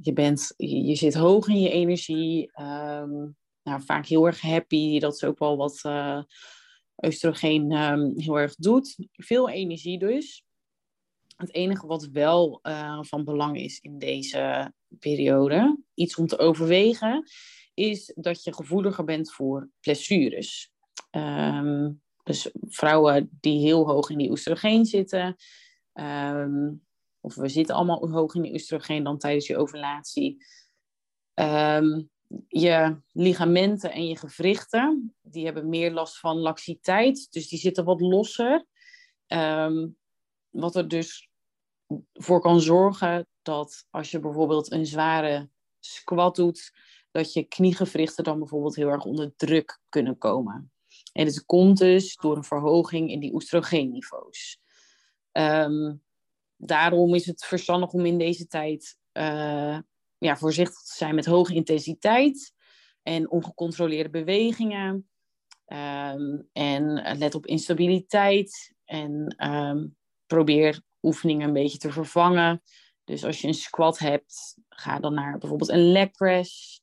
[0.00, 2.60] je, bent, je, zit hoog in je energie.
[2.60, 4.98] Um, nou, vaak heel erg happy.
[4.98, 6.22] Dat ze ook wel wat uh,
[6.96, 8.96] oestrogeen um, heel erg doet.
[9.12, 10.44] Veel energie dus.
[11.36, 17.30] Het enige wat wel uh, van belang is in deze periode, iets om te overwegen,
[17.74, 20.72] is dat je gevoeliger bent voor blessures.
[21.10, 25.36] Um, dus vrouwen die heel hoog in die oestrogeen zitten,
[25.94, 26.84] um,
[27.20, 30.44] of we zitten allemaal hoog in die oestrogeen dan tijdens je ovulatie.
[32.48, 37.32] Je ligamenten en je gewrichten, die hebben meer last van laxiteit.
[37.32, 38.66] Dus die zitten wat losser.
[39.26, 39.96] Um,
[40.50, 41.28] wat er dus
[42.12, 45.48] voor kan zorgen dat als je bijvoorbeeld een zware
[45.80, 46.72] squat doet,
[47.10, 50.72] dat je kniegewrichten dan bijvoorbeeld heel erg onder druk kunnen komen.
[51.12, 54.60] En het komt dus door een verhoging in die oestrogeenniveaus.
[55.32, 56.02] Um,
[56.56, 59.78] daarom is het verstandig om in deze tijd uh,
[60.26, 62.54] ja, voorzichtig te zijn met hoge intensiteit
[63.02, 65.08] en ongecontroleerde bewegingen.
[65.72, 72.62] Um, en let op instabiliteit en um, probeer oefeningen een beetje te vervangen.
[73.04, 76.82] Dus als je een squat hebt, ga dan naar bijvoorbeeld een leg press.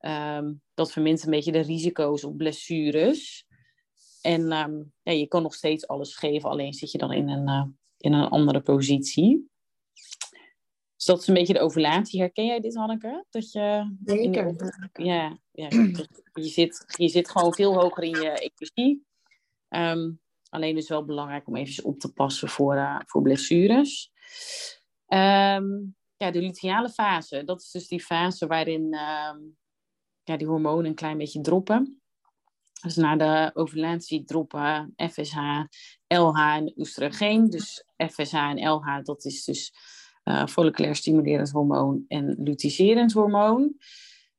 [0.00, 3.46] Um, dat vermindert een beetje de risico's op blessures.
[4.20, 4.48] En
[5.02, 7.64] ja, je kan nog steeds alles geven, alleen zit je dan in een, uh,
[7.96, 9.50] in een andere positie.
[11.02, 12.20] Dus dat is een beetje de ovulatie.
[12.20, 13.24] Herken jij dit, Hanneke?
[13.30, 14.56] Dat je Zeker.
[14.56, 15.68] De, ja, ja
[16.44, 19.06] je, zit, je zit gewoon veel hoger in je energie.
[19.68, 24.12] Um, alleen is wel belangrijk om even op te passen voor, uh, voor blessures.
[25.06, 27.44] Um, ja, de luteale fase.
[27.44, 29.56] Dat is dus die fase waarin um,
[30.22, 32.02] ja, die hormonen een klein beetje droppen.
[32.82, 35.36] Dus na de ovulatie droppen FSH,
[36.06, 37.50] LH en oestrogeen.
[37.50, 39.72] Dus FSH en LH, dat is dus
[40.24, 43.76] uh, folliculair stimulerend hormoon en lutecerend hormoon.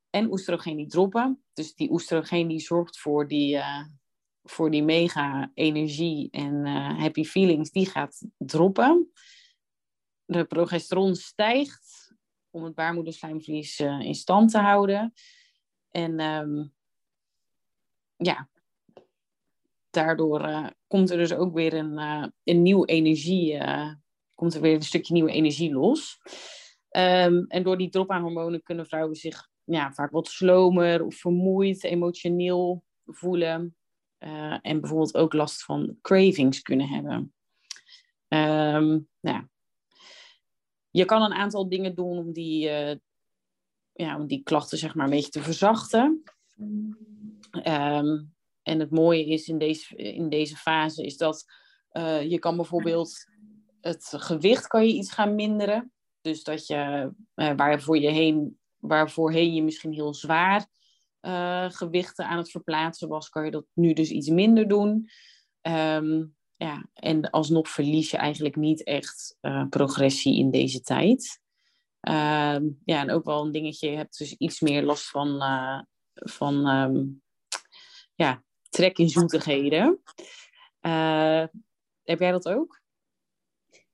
[0.10, 1.43] En oestrogeen die droppen.
[1.54, 3.84] Dus die oestrogeen die zorgt voor die, uh,
[4.43, 9.12] voor die mega energie en uh, happy feelings, die gaat droppen.
[10.26, 12.15] De progesteron stijgt
[12.50, 15.13] om het baarmoederslijmvlies in stand te houden.
[15.89, 16.74] En um,
[18.15, 18.50] ja,
[19.89, 21.98] daardoor komt er dus ook weer een,
[22.43, 23.58] een nieuwe energie,
[24.36, 26.17] komt er weer een stukje nieuwe energie los.
[26.91, 31.15] Um, en door die drop aan hormonen kunnen vrouwen zich ja, vaak wat slomer of
[31.15, 33.76] vermoeid, emotioneel voelen.
[34.62, 37.34] en bijvoorbeeld ook last van cravings kunnen hebben.
[38.28, 39.50] Um, ja.
[40.89, 42.60] Je kan een aantal dingen doen om die,
[43.93, 46.24] ja, om die klachten zeg maar, een beetje te verzachten.
[47.63, 51.46] Um, en het mooie is in deze, in deze fase is dat
[51.91, 53.32] uh, je kan bijvoorbeeld
[53.84, 55.91] het gewicht kan je iets gaan minderen.
[56.22, 60.67] Dus dat je uh, waarvoor je heen, waarvoorheen je misschien heel zwaar
[61.22, 65.10] uh, gewichten aan het verplaatsen was, kan je dat nu dus iets minder doen.
[65.62, 69.38] Um, ja, en alsnog verlies je eigenlijk niet echt
[69.69, 71.41] progressie in deze tijd.
[72.10, 75.82] Uh, ja, en ook wel een dingetje, je hebt dus iets meer last van, uh,
[76.13, 77.22] van um,
[78.15, 80.02] ja, trek in zoetigheden.
[82.04, 82.83] Heb jij dat ook?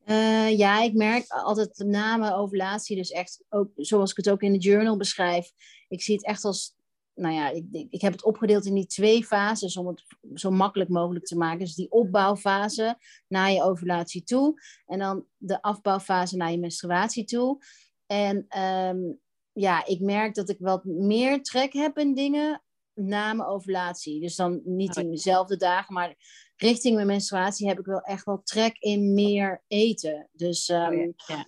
[0.09, 4.41] Uh, ja, ik merk altijd na mijn ovulatie, dus echt ook zoals ik het ook
[4.41, 5.51] in de journal beschrijf.
[5.87, 6.75] Ik zie het echt als,
[7.13, 10.89] nou ja, ik, ik heb het opgedeeld in die twee fases om het zo makkelijk
[10.89, 11.59] mogelijk te maken.
[11.59, 17.63] Dus die opbouwfase naar je ovulatie toe en dan de afbouwfase naar je menstruatie toe.
[18.05, 19.19] En um,
[19.53, 22.61] ja, ik merk dat ik wat meer trek heb in dingen
[22.99, 24.21] na mijn ovulatie.
[24.21, 26.15] Dus dan niet in dezelfde dagen, maar
[26.55, 30.29] richting mijn menstruatie heb ik wel echt wel trek in meer eten.
[30.31, 31.45] Dus, um, ja.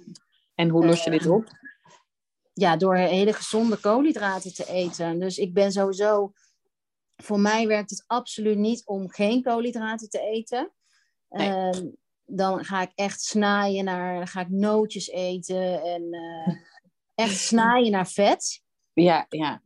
[0.55, 1.47] En hoe los je dit op?
[2.53, 5.19] Ja, door hele gezonde koolhydraten te eten.
[5.19, 6.31] Dus ik ben sowieso.
[7.15, 10.71] Voor mij werkt het absoluut niet om geen koolhydraten te eten.
[11.29, 11.49] Nee.
[11.49, 11.91] Uh,
[12.25, 14.17] dan ga ik echt snaaien naar.
[14.17, 16.55] Dan ga ik nootjes eten en uh,
[17.15, 18.63] echt snaaien naar vet.
[18.93, 19.61] Ja, ja.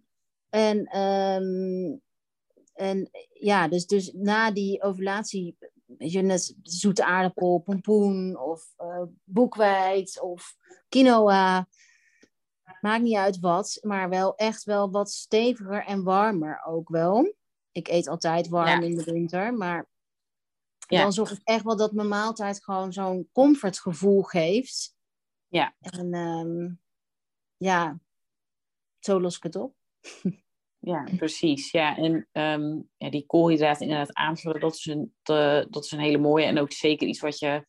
[0.56, 2.02] En, um,
[2.74, 9.02] en ja, dus, dus na die ovulatie, weet je, net zoete aardappel, pompoen of uh,
[9.24, 10.56] boekweit of
[10.90, 11.68] quinoa.
[12.82, 17.36] Maakt niet uit wat, maar wel echt wel wat steviger en warmer ook wel.
[17.72, 18.88] Ik eet altijd warm ja.
[18.88, 19.90] in de winter, maar
[20.88, 21.02] ja.
[21.02, 24.96] dan zorg ik echt wel dat mijn maaltijd gewoon zo'n comfortgevoel geeft.
[25.48, 25.76] Ja.
[25.80, 26.80] En um,
[27.58, 28.00] ja,
[29.00, 29.76] zo los ik het op.
[30.86, 31.72] Ja, precies.
[31.72, 35.14] Ja, en um, ja, die koolhydraten inderdaad aanvullen, dat is, een,
[35.70, 36.46] dat is een hele mooie.
[36.46, 37.66] En ook zeker iets wat je,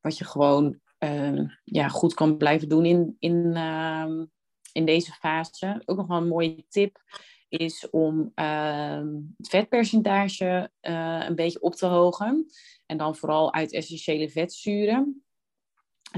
[0.00, 4.30] wat je gewoon um, ja, goed kan blijven doen in, in, um,
[4.72, 5.82] in deze fase.
[5.84, 7.02] Ook nog wel een mooie tip
[7.48, 12.46] is om het vetpercentage uh, een beetje op te hogen.
[12.86, 15.24] En dan vooral uit essentiële vetzuren.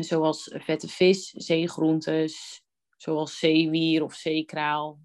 [0.00, 2.62] Zoals vette vis, zeegroentes,
[2.96, 4.98] zoals zeewier of zeekraal,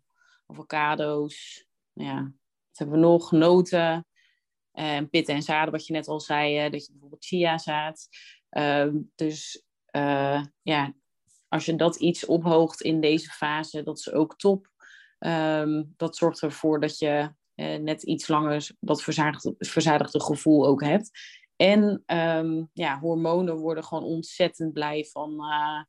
[0.50, 1.66] avocado's.
[1.94, 3.32] Nou ja, wat hebben we nog?
[3.32, 4.08] Noten.
[4.72, 6.70] En pitten en zaden, wat je net al zei.
[6.70, 8.08] dat je bijvoorbeeld chiazaad.
[8.52, 10.94] Uh, dus uh, ja,
[11.48, 14.72] als je dat iets ophoogt in deze fase, dat is ook top.
[15.20, 19.04] Um, dat zorgt ervoor dat je uh, net iets langer dat
[19.60, 21.12] verzadigde, gevoel ook hebt.
[21.56, 25.84] En um, ja, hormonen worden gewoon ontzettend blij van, uh,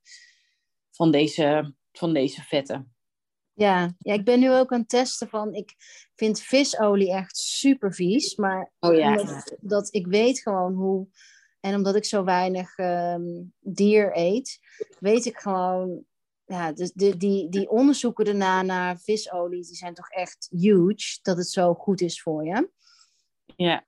[0.90, 2.94] van, deze, van deze vetten.
[3.60, 5.54] Ja, ja, ik ben nu ook aan het testen van.
[5.54, 5.74] Ik
[6.14, 8.36] vind visolie echt super vies.
[8.36, 9.10] Maar oh, ja.
[9.10, 11.08] omdat, dat ik weet gewoon hoe.
[11.60, 14.58] En omdat ik zo weinig um, dier eet,
[14.98, 16.04] weet ik gewoon.
[16.44, 21.18] Ja, dus die, die, die onderzoeken daarna naar visolie, die zijn toch echt huge.
[21.22, 22.70] Dat het zo goed is voor je.
[23.56, 23.84] Ja.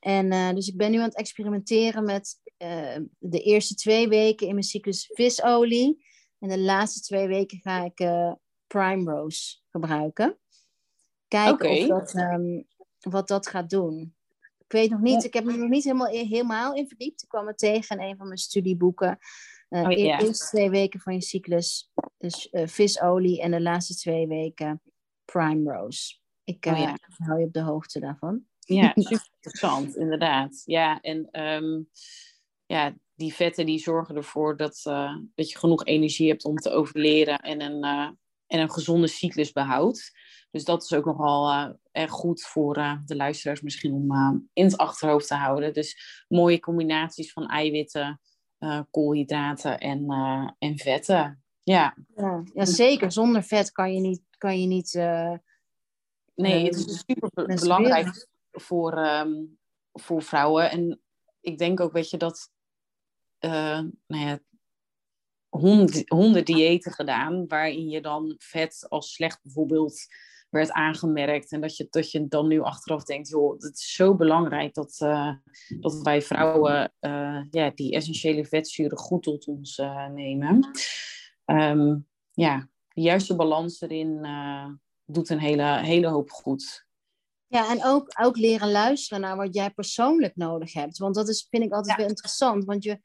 [0.00, 4.46] En uh, dus ik ben nu aan het experimenteren met uh, de eerste twee weken
[4.46, 6.06] in mijn cyclus visolie.
[6.38, 8.32] En de laatste twee weken ga ik uh,
[8.76, 10.38] Prime Rose gebruiken.
[11.28, 11.82] Kijken okay.
[11.82, 12.66] of dat, um,
[13.00, 14.14] wat dat gaat doen.
[14.58, 15.28] Ik weet nog niet, ja.
[15.28, 17.22] ik heb me nog niet helemaal, helemaal in verdiept.
[17.22, 19.18] Ik kwam het tegen in een van mijn studieboeken.
[19.70, 20.18] Uh, oh, yeah.
[20.18, 24.82] De eerste twee weken van je cyclus, dus uh, visolie en de laatste twee weken
[25.24, 26.16] Prime Rose.
[26.44, 26.96] Ik uh, oh, ja.
[27.16, 28.44] hou je op de hoogte daarvan.
[28.58, 30.62] Ja, super interessant, inderdaad.
[30.64, 31.88] Ja, en um,
[32.66, 36.70] ja, die vetten die zorgen ervoor dat, uh, dat je genoeg energie hebt om te
[36.70, 38.10] overleren en een, uh,
[38.46, 40.12] en een gezonde cyclus behoudt.
[40.50, 44.32] Dus dat is ook nogal uh, erg goed voor uh, de luisteraars misschien om uh,
[44.52, 45.72] in het achterhoofd te houden.
[45.72, 48.20] Dus mooie combinaties van eiwitten,
[48.90, 50.06] koolhydraten en,
[50.58, 51.42] en vetten.
[51.62, 51.96] Ja.
[52.16, 52.42] ja.
[52.54, 53.12] Ja, zeker.
[53.12, 54.22] Zonder vet kan je niet.
[54.38, 54.92] Kan je niet
[56.34, 59.58] nee, het is super belangrijk voor, um,
[59.92, 60.70] voor vrouwen.
[60.70, 61.00] En
[61.40, 62.50] ik denk ook, weet je, dat
[63.40, 64.38] nou ja,
[65.58, 70.06] honderd, honderd diëten gedaan, waarin je dan vet als slecht bijvoorbeeld
[70.50, 71.52] werd aangemerkt.
[71.52, 75.00] En dat je, dat je dan nu achteraf denkt, joh, het is zo belangrijk dat,
[75.02, 75.32] uh,
[75.80, 80.70] dat wij vrouwen uh, ja, die essentiële vetzuren goed tot ons uh, nemen.
[81.44, 84.26] Um, ja, de juiste balans erin
[85.04, 86.86] doet een hele, hele hoop goed.
[87.46, 90.98] Ja, en ook, ook leren luisteren naar wat jij persoonlijk nodig hebt.
[90.98, 91.96] Want dat is, vind ik altijd ja.
[91.96, 92.64] weer interessant.
[92.64, 93.00] Want je,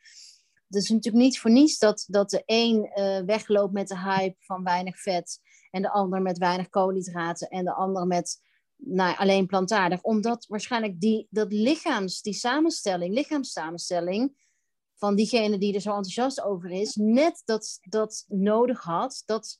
[0.71, 4.35] het is natuurlijk niet voor niets dat, dat de een uh, wegloopt met de hype
[4.39, 8.41] van weinig vet en de ander met weinig koolhydraten en de ander met
[8.75, 10.01] nou, alleen plantaardig.
[10.01, 14.49] Omdat waarschijnlijk die, dat lichaams, die samenstelling, lichaamssamenstelling
[14.95, 19.59] van diegene die er zo enthousiast over is, net dat, dat nodig had, dat,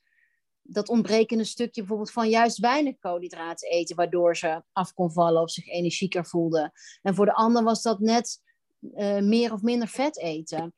[0.62, 5.52] dat ontbrekende stukje bijvoorbeeld van juist weinig koolhydraten eten, waardoor ze af kon vallen of
[5.52, 6.72] zich energieker voelde.
[7.02, 8.42] En voor de ander was dat net
[8.82, 10.74] uh, meer of minder vet eten.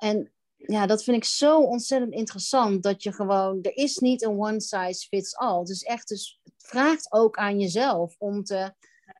[0.00, 2.82] En ja, dat vind ik zo ontzettend interessant.
[2.82, 5.62] Dat je gewoon, er is niet een one size fits all.
[5.62, 8.74] Is echt, dus het vraagt ook aan jezelf om te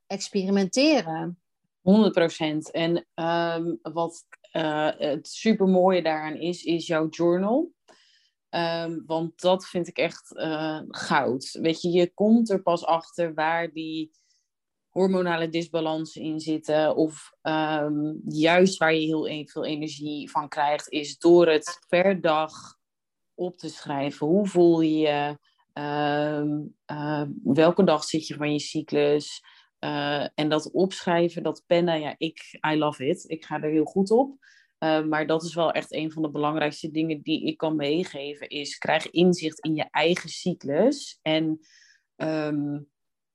[0.07, 1.41] experimenteren.
[1.81, 2.71] 100 procent.
[2.71, 7.73] En um, wat uh, het super mooie daaraan is, is jouw journal.
[8.51, 11.51] Um, want dat vind ik echt uh, goud.
[11.53, 14.11] Weet je, je komt er pas achter waar die
[14.91, 16.97] hormonale disbalansen in zitten.
[16.97, 22.53] Of um, juist waar je heel veel energie van krijgt, is door het per dag
[23.35, 24.27] op te schrijven.
[24.27, 25.39] Hoe voel je je?
[25.75, 29.43] Um, uh, welke dag zit je van je cyclus?
[29.81, 33.25] Uh, en dat opschrijven, dat pennen, ja, ik, I love it.
[33.27, 34.39] Ik ga er heel goed op.
[35.09, 38.79] Maar dat is wel echt een van de belangrijkste dingen die ik kan meegeven, is
[38.79, 41.19] krijg inzicht in je eigen cyclus.
[41.23, 41.61] En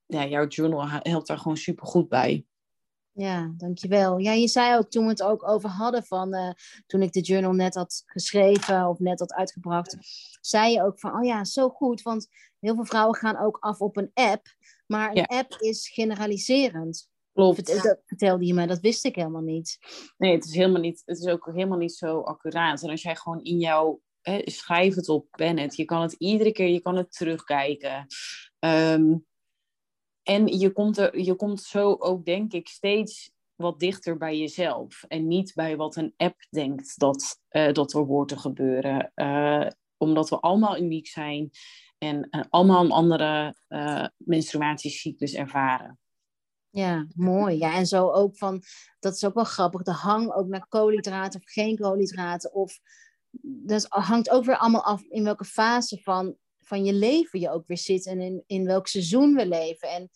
[0.05, 2.45] ja, jouw journal helpt daar gewoon super goed bij.
[3.11, 4.17] Ja, dankjewel.
[4.17, 6.51] Ja, je zei ook toen we het ook over hadden van uh,
[6.85, 9.97] toen ik de journal net had geschreven of net had uitgebracht,
[10.41, 12.27] zei je ook van, oh ja, zo goed, want
[12.59, 14.45] heel veel vrouwen gaan ook af op een app,
[14.85, 15.23] maar een ja.
[15.23, 17.09] app is generaliserend.
[17.33, 17.65] Klopt.
[17.65, 19.77] Dat vertelde je me, dat wist ik helemaal niet.
[20.17, 22.83] Nee, het is helemaal niet, het is ook helemaal niet zo accuraat.
[22.83, 26.13] En als jij gewoon in jouw, hè, schrijf het op, pen het, je kan het
[26.13, 28.05] iedere keer, je kan het terugkijken.
[28.59, 29.25] Um,
[30.25, 35.03] en je komt, er, je komt zo ook, denk ik, steeds wat dichter bij jezelf.
[35.07, 39.11] En niet bij wat een app denkt dat, uh, dat er hoort te gebeuren.
[39.15, 39.67] Uh,
[39.97, 41.49] omdat we allemaal uniek zijn
[41.97, 43.55] en uh, allemaal een andere
[44.17, 45.99] menstruatiecyclus ervaren.
[46.69, 47.57] Ja, mooi.
[47.57, 48.63] Ja, en zo ook van,
[48.99, 52.53] dat is ook wel grappig, de hang ook naar koolhydraten of geen koolhydraten.
[52.53, 52.79] Of,
[53.41, 57.67] dat hangt ook weer allemaal af in welke fase van van je leven je ook
[57.67, 59.89] weer zit en in, in welk seizoen we leven.
[59.89, 60.09] En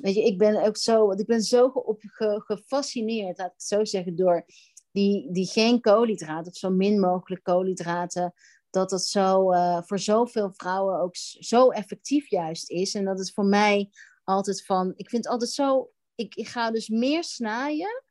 [0.00, 3.66] weet je, ik ben ook zo, ik ben zo op, ge, gefascineerd, laat ik het
[3.66, 4.44] zo zeggen, door
[4.90, 8.34] die, die geen koolhydraten of zo min mogelijk koolhydraten.
[8.70, 12.94] Dat dat zo uh, voor zoveel vrouwen ook zo effectief juist is.
[12.94, 13.90] En dat is voor mij
[14.24, 18.04] altijd van, ik vind het altijd zo, ik, ik ga dus meer snijden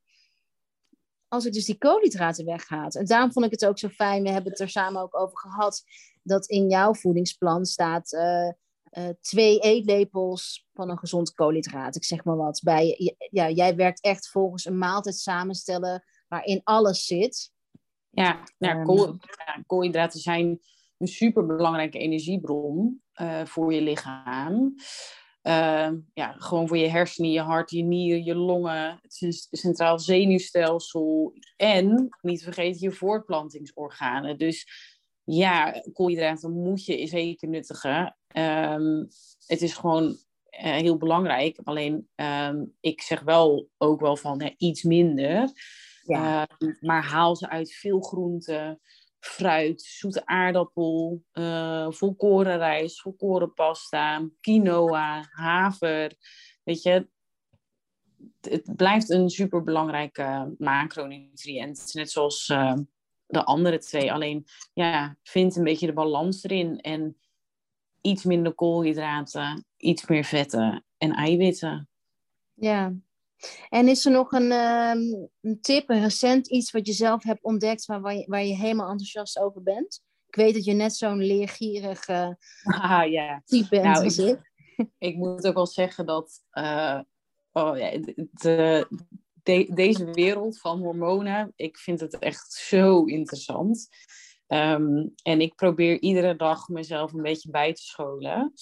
[1.28, 2.90] als ik dus die koolhydraten weghaal.
[2.90, 5.38] En daarom vond ik het ook zo fijn, we hebben het er samen ook over
[5.38, 5.84] gehad,
[6.24, 8.52] dat in jouw voedingsplan staat uh,
[8.98, 11.96] uh, twee eetlepels van een gezond koolhydraat.
[11.96, 12.62] Ik zeg maar wat.
[12.64, 17.52] Bij, ja, jij werkt echt volgens een maaltijd samenstellen waarin alles zit.
[18.10, 20.60] Ja, nou, um, kool, ja koolhydraten zijn
[20.98, 24.76] een superbelangrijke energiebron uh, voor je lichaam.
[25.44, 31.34] Uh, ja, gewoon voor je hersenen, je hart, je nieren, je longen, het centraal zenuwstelsel
[31.56, 34.38] en niet vergeten je voortplantingsorganen.
[34.38, 34.68] Dus
[35.24, 38.18] ja, koolhydraten moet je zeker nuttigen.
[38.38, 39.08] Um,
[39.46, 40.18] het is gewoon uh,
[40.60, 41.60] heel belangrijk.
[41.64, 45.52] Alleen um, ik zeg wel ook wel van hè, iets minder.
[46.04, 46.48] Ja.
[46.60, 48.80] Uh, maar haal ze uit veel groenten,
[49.20, 56.12] fruit, zoete aardappel, uh, volkoren rijst, volkoren pasta, quinoa, haver.
[56.64, 57.08] Weet je,
[58.42, 61.90] het blijft een superbelangrijke macronutriënt.
[61.94, 62.54] Net zoals
[63.34, 64.14] de andere twee.
[64.14, 66.80] Alleen, ja, vind een beetje de balans erin.
[66.80, 67.18] En
[68.02, 71.90] iets minder koolhydraten, iets meer vetten en eiwitten.
[72.54, 72.94] Ja.
[73.70, 77.44] En is er nog een, um, een tip, een recent iets wat je zelf hebt
[77.44, 80.02] ontdekt waar, waar, je, waar je helemaal enthousiast over bent?
[80.28, 84.18] Ik weet dat je net zo'n leergierige ah, type bent Nou, als
[84.98, 87.00] ik- moet ook wel zeggen dat eh,
[87.52, 88.00] oh, ja,
[88.32, 88.88] de,
[89.44, 93.88] de- de- deze wereld van hormonen, ik vind het echt zo interessant.
[94.48, 98.54] Ehm, en ik probeer iedere dag mezelf een beetje bij te scholen.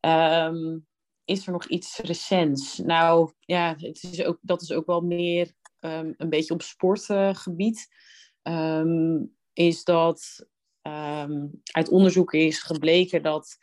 [0.00, 0.78] Ehm,
[1.24, 2.78] is er nog iets recents?
[2.78, 7.88] Nou ja, het is ook, dat is ook wel meer ehm, een beetje op sportgebied.
[9.52, 10.46] Is dat
[11.70, 13.56] uit onderzoek is gebleken dat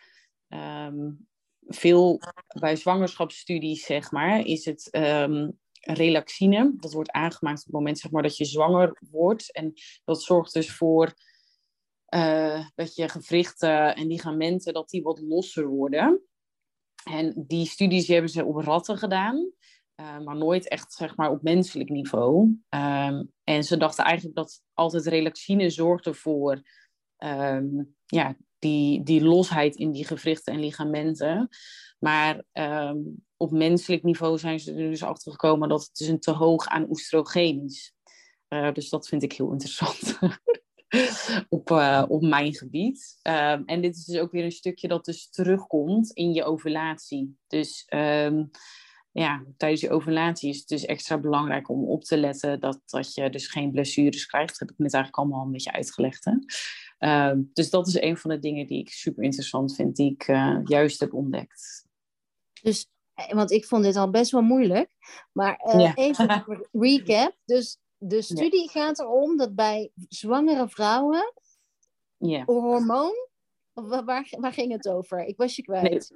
[1.67, 2.21] veel
[2.59, 4.89] bij zwangerschapsstudies, zeg maar, is het
[5.83, 6.73] relaxine.
[6.75, 9.51] Dat wordt aangemaakt op het moment zeg maar, dat je zwanger wordt.
[9.51, 9.73] En
[10.03, 11.13] dat zorgt dus voor
[12.05, 16.21] eh, dat je gewrichten en ligamenten dat die wat losser worden.
[17.03, 19.51] En die studies die hebben ze op ratten gedaan.
[19.95, 22.57] eh, maar nooit echt zeg maar, op menselijk niveau.
[22.69, 26.61] Ehm, en ze dachten eigenlijk dat altijd relaxine zorgde voor
[27.17, 31.49] ehm, ja, die, die losheid in die gewrichten en ligamenten.
[31.99, 32.97] Maar ehm,
[33.43, 36.67] op menselijk niveau zijn ze er dus achter gekomen dat het dus een te hoog
[36.67, 37.93] aan oestrogeen is.
[38.47, 40.19] Eh, dus dat vind ik heel interessant.
[41.49, 43.19] op, eh, op mijn gebied.
[43.21, 47.37] Ehm, en dit is dus ook weer een stukje dat dus terugkomt in je ovulatie.
[47.47, 48.43] Dus ehm,
[49.11, 53.13] ja, tijdens je ovulatie is het dus extra belangrijk om op te letten dat, dat
[53.13, 54.49] je dus geen blessures krijgt.
[54.49, 56.25] Dat heb ik net eigenlijk allemaal een beetje uitgelegd.
[56.25, 56.33] Hè?
[56.97, 60.23] Ehm, dus dat is een van de dingen die ik super interessant vind, die ik
[60.23, 61.91] eh, juist heb ontdekt.
[62.61, 62.87] Dus,
[63.31, 64.89] want ik vond dit al best wel moeilijk.
[65.31, 65.95] Maar eh, Ja.
[65.95, 67.35] even een recap.
[67.45, 71.33] Dus de studie gaat erom dat bij zwangere vrouwen
[72.17, 72.39] Ja.
[72.39, 73.13] een hormoon.
[73.73, 74.05] Waar,
[74.39, 75.25] waar ging het over?
[75.25, 76.11] Ik was je kwijt.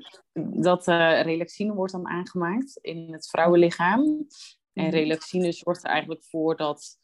[0.61, 4.27] dat eh, relaxine wordt dan aangemaakt in het vrouwenlichaam.
[4.73, 4.89] En Mhm.
[4.95, 6.97] relaxine zorgt er eigenlijk voor dat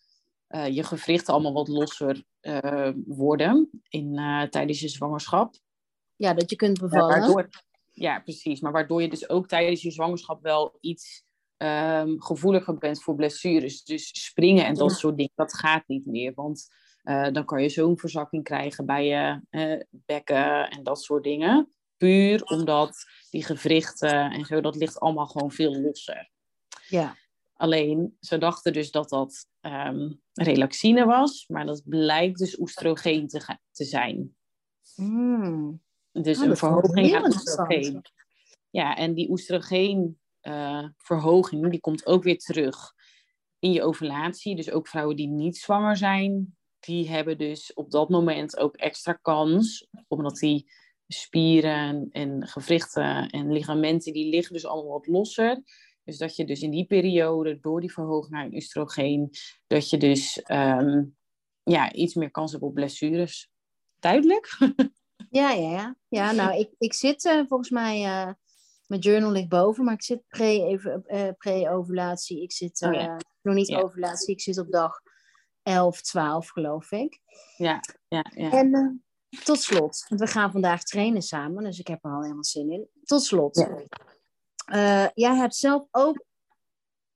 [0.48, 5.56] eh, je gewrichten allemaal wat losser eh, worden in, eh, tijdens je zwangerschap.
[6.16, 7.50] Ja, dat je kunt bevallen.
[7.94, 8.60] Ja, precies.
[8.60, 11.24] Maar waardoor je dus ook tijdens je zwangerschap wel iets
[11.58, 13.84] ehm, gevoeliger bent voor blessures.
[13.84, 14.96] Dus springen en dat Ja.
[14.96, 16.34] soort dingen, dat gaat niet meer.
[16.34, 16.68] Want
[17.02, 21.74] eh, dan kan je zo'n verzakking krijgen bij je eh, bekken en dat soort dingen.
[21.98, 26.30] Puur omdat die gewrichten en zo, dat ligt allemaal gewoon veel losser.
[26.88, 27.16] Ja.
[27.54, 33.58] Alleen, ze dachten dus dat dat ehm, relaxine was, maar dat blijkt dus oestrogeen te,
[33.72, 34.36] te zijn.
[34.96, 35.83] Mm.
[36.22, 37.36] Dus Ah, een verhoging aan interessant.
[37.36, 38.01] oestrogeen.
[38.70, 42.93] Ja, en die oestrogeenverhoging, die komt ook weer terug
[43.59, 44.55] in je ovulatie.
[44.55, 49.14] Dus ook vrouwen die niet zwanger zijn, die hebben dus op dat moment ook extra
[49.14, 50.72] kans, omdat die
[51.07, 55.64] spieren en gewrichten en ligamenten, die liggen dus allemaal wat losser.
[56.03, 59.30] Dus dat je dus in die periode, door die verhoging aan oestrogeen,
[59.68, 61.03] dat je dus ehm,
[61.64, 63.49] ja, iets meer kans hebt op blessures.
[63.99, 64.47] Duidelijk?
[65.30, 65.95] Ja, ja, ja.
[66.07, 68.34] Ja, nou, ik, ik zit eh, volgens mij, eh,
[68.88, 72.41] mijn journal ligt boven, maar ik zit pre- even, eh, pre-ovulatie.
[72.41, 73.17] Ik zit Oh ja.
[73.41, 73.80] nog niet Ja.
[73.80, 75.01] ovulatie, ik zit op dag
[75.63, 77.19] 11, 12 geloof ik.
[77.57, 78.51] Ja, ja, ja.
[78.51, 79.03] En
[79.43, 82.71] tot slot, want we gaan vandaag trainen samen, dus ik heb er al helemaal zin
[82.71, 82.88] in.
[83.03, 83.55] Tot slot,
[84.65, 85.11] Ja.
[85.13, 86.26] Jij hebt zelf ook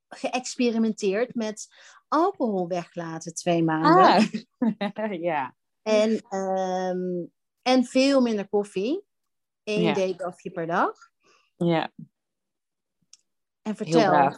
[0.07, 1.67] geëxperimenteerd met
[2.07, 4.47] alcohol weglaten twee maanden.
[4.57, 5.21] Ah.
[5.21, 5.55] ja.
[5.81, 7.25] En, ehm,
[7.67, 9.03] en veel minder koffie.
[9.63, 9.93] Eén Ja.
[10.53, 10.95] per dag.
[11.55, 12.01] ja, En
[13.61, 13.99] heel vertel.
[13.99, 14.37] braaf.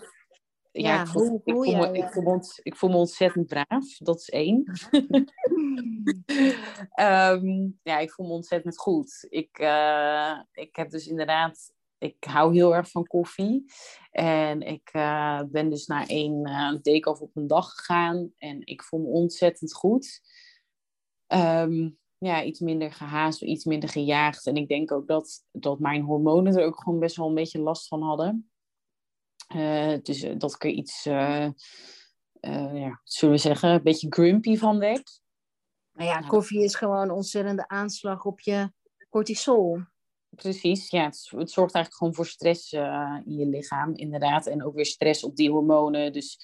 [0.72, 3.48] Ja, Ja, ik, voel, hoe- ik, me, ik, eh, voel me ik voel me ontzettend
[3.48, 3.98] braaf.
[3.98, 4.64] Dat is één.
[6.94, 9.26] Ehm, ja, ik voel me ontzettend goed.
[9.30, 13.66] Ik, eh, ik heb dus inderdaad, ik hou heel erg van koffie.
[14.12, 18.34] En ik eh, ben dus naar één uh, take-off op een dag gegaan.
[18.38, 20.22] En ik voel me ontzettend goed.
[21.28, 24.48] Ehm, ja, iets minder gehaast, iets minder gejaagd.
[24.48, 27.60] En ik denk ook dat, dat mijn hormonen er ook gewoon best wel een beetje
[27.60, 28.52] last van hadden.
[29.48, 31.50] Eh, dus eh, dat ik er iets, eh,
[32.74, 35.22] ja, zullen we zeggen, een beetje grumpy van werd.
[35.94, 38.72] Nou ja, koffie is gewoon een ontzettende aanslag op je
[39.10, 39.80] cortisol.
[40.30, 42.74] Precies, ja, het, het zorgt eigenlijk gewoon voor stress
[43.26, 44.48] in je lichaam, inderdaad.
[44.48, 46.14] En ook weer stress op die hormonen.
[46.14, 46.40] Dus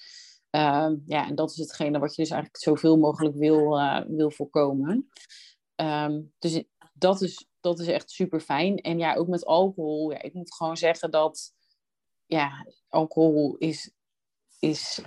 [1.06, 5.08] ja, en dat is hetgene wat je dus eigenlijk zoveel mogelijk wil, wil voorkomen.
[5.76, 8.76] Ehm, dus dat is, dat is echt super fijn.
[8.76, 10.10] En ja, ook met alcohol.
[10.10, 11.54] Ja, ik moet gewoon zeggen dat
[12.26, 13.90] ja, alcohol is,
[14.58, 15.00] is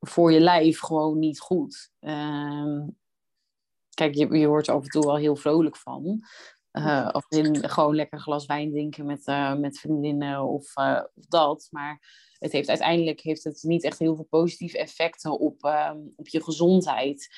[0.00, 1.90] voor je lijf gewoon niet goed.
[2.00, 2.88] Ehm,
[3.94, 6.20] kijk, je, je er af en toe wel heel vrolijk van.
[6.72, 11.24] Uh, of in, gewoon lekker glas wijn drinken met, uh, met vriendinnen of, uh, of,
[11.24, 11.68] dat.
[11.70, 12.02] Maar
[12.38, 16.42] het heeft uiteindelijk heeft het niet echt heel veel positieve effecten op, ehm, op je
[16.42, 17.28] gezondheid.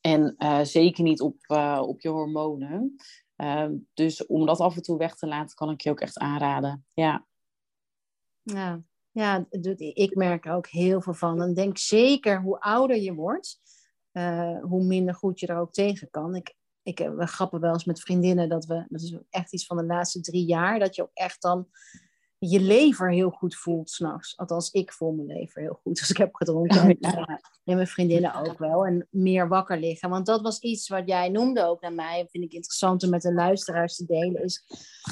[0.00, 1.36] En zeker niet op,
[1.80, 2.94] op je hormonen.
[3.36, 6.18] Ehm, dus om dat af en toe weg te laten, kan ik je ook echt
[6.18, 6.86] aanraden.
[6.94, 7.26] Ja,
[8.42, 8.82] ja.
[9.10, 11.42] ja ik merk er ook heel veel van.
[11.42, 13.60] En denk zeker hoe ouder je wordt,
[14.60, 16.34] hoe minder goed je er ook tegen kan.
[16.34, 16.54] Ik,
[16.88, 19.84] ik, we grappen wel eens met vriendinnen dat we, dat is echt iets van de
[19.84, 21.68] laatste drie jaar, dat je ook echt dan
[22.38, 24.36] je lever heel goed voelt s'nachts.
[24.36, 26.80] Althans, ik voel mijn lever heel goed als ik heb gedronken.
[26.80, 26.98] En,
[27.64, 28.86] en, mijn vriendinnen ook wel.
[28.86, 30.10] En meer wakker liggen.
[30.10, 32.26] Want dat was iets wat jij noemde ook naar mij.
[32.30, 34.42] Vind ik interessant om met de luisteraars te delen.
[34.42, 34.64] Is,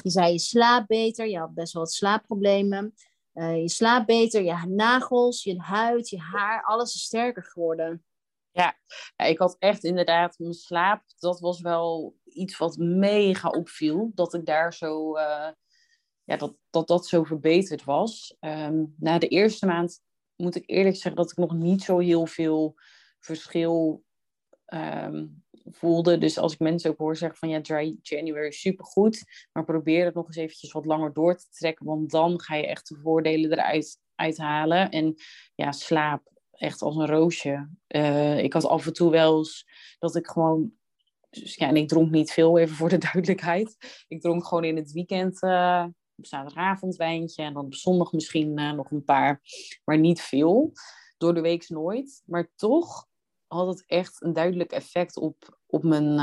[0.02, 1.28] je zei je slaapt beter.
[1.28, 2.94] Je had best wel wat slaapproblemen.
[3.34, 4.42] Uh, je slaapt beter.
[4.42, 6.64] Je nagels, je huid, je haar.
[6.64, 8.04] Alles is sterker geworden.
[8.56, 8.76] Ja.
[9.28, 11.02] ik had echt inderdaad mijn slaap.
[11.18, 14.10] Dat was wel iets wat mega opviel.
[14.14, 15.48] Dat ik daar zo, uh,
[16.24, 18.36] ja, dat, dat dat zo verbeterd was.
[18.40, 20.00] Um, na de eerste maand
[20.36, 22.74] moet ik eerlijk zeggen dat ik nog niet zo heel veel
[23.20, 24.04] verschil
[24.66, 26.18] um, voelde.
[26.18, 29.24] Dus als ik mensen ook hoor zeggen van ja, dry January is supergoed.
[29.52, 31.86] Maar probeer het nog eens eventjes wat langer door te trekken.
[31.86, 34.90] Want dan ga je echt de voordelen eruit uithalen.
[34.90, 35.14] En
[35.54, 37.68] ja, slaap echt als een roosje.
[37.88, 39.66] Uh, ik had af en toe wel eens
[39.98, 40.72] dat ik gewoon.
[41.30, 44.04] Dus ja, en ik dronk niet veel, even voor de duidelijkheid.
[44.08, 45.84] Ik dronk gewoon in het weekend uh,
[46.16, 47.42] op zaterdagavond wijntje.
[47.42, 49.40] En dan op zondag misschien uh, nog een paar,
[49.84, 50.72] maar niet veel.
[51.18, 52.22] Door de week nooit.
[52.26, 53.06] Maar toch
[53.46, 56.14] had het echt een duidelijk effect op, op, mijn,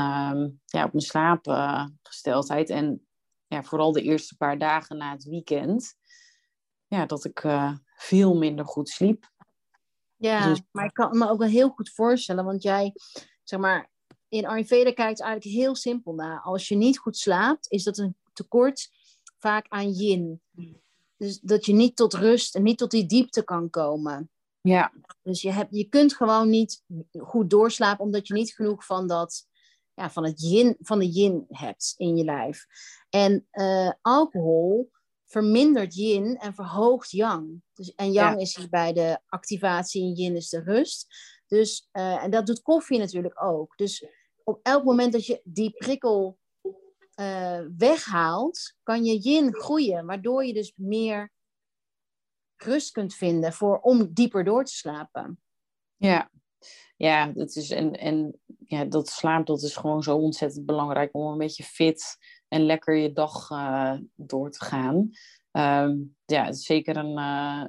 [0.64, 2.70] ja, op mijn slaapgesteldheid.
[2.70, 3.06] en
[3.46, 5.94] ja, vooral de eerste paar dagen na het weekend.
[6.86, 7.44] Ja, dat ik
[7.96, 9.32] veel minder goed sliep.
[10.16, 12.94] Ja, dus- maar ik kan me ook wel heel goed voorstellen, want jij,
[13.42, 13.90] zeg maar,
[14.28, 16.40] in Ayurveda kijkt eigenlijk heel simpel naar.
[16.40, 18.90] Als je niet goed slaapt, is dat een tekort
[19.38, 20.40] vaak aan yin.
[21.16, 24.30] Dus dat je niet tot rust en niet tot die diepte kan komen.
[24.60, 24.92] Ja.
[25.22, 26.82] Dus je, hebt, je kunt gewoon niet
[27.18, 29.46] goed doorslapen, omdat je niet genoeg van dat,
[29.94, 32.66] ja, van het yin, van de yin hebt in je lijf.
[33.10, 34.90] En uh, alcohol
[35.34, 37.62] vermindert yin en verhoogt yang.
[37.72, 41.06] Dus, en yang is hier bij de activatie en yin is de rust.
[41.46, 43.76] Dus, uh, en dat doet koffie natuurlijk ook.
[43.76, 44.06] Dus
[44.44, 46.38] op elk moment dat je die prikkel
[47.20, 51.32] uh, weghaalt, kan je yin groeien, waardoor je dus meer
[52.56, 55.40] rust kunt vinden voor, om dieper door te slapen.
[55.96, 56.30] Ja,
[56.96, 61.32] ja, dat is, en, en ja, dat slaap dat is gewoon zo ontzettend belangrijk om
[61.32, 62.16] een beetje fit
[62.54, 64.94] en lekker je dag uh, door te gaan.
[65.52, 67.64] Um, ja, het is zeker een, uh,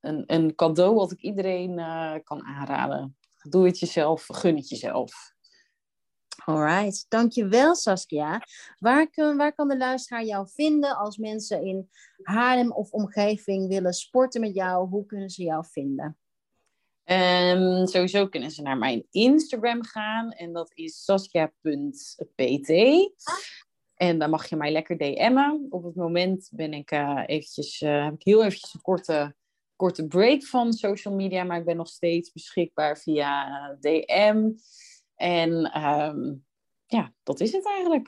[0.00, 3.16] een, een cadeau wat ik iedereen uh, kan aanraden.
[3.48, 5.34] Doe het jezelf, gun het jezelf.
[6.44, 8.42] Alright, dankjewel Saskia.
[8.78, 11.90] Waar, kun, waar kan de luisteraar jou vinden als mensen in
[12.22, 14.88] Haarlem of omgeving willen sporten met jou?
[14.88, 16.18] Hoe kunnen ze jou vinden?
[17.04, 22.68] Um, sowieso kunnen ze naar mijn Instagram gaan en dat is saskia.pt.
[23.98, 25.66] En dan mag je mij lekker DM'en.
[25.70, 29.34] Op het moment ben ik uh, eventjes, uh, heb ik heel eventjes een korte,
[29.76, 34.50] korte break van social media, maar ik ben nog steeds beschikbaar via DM.
[35.14, 36.44] En um,
[36.86, 38.06] ja, dat is het eigenlijk.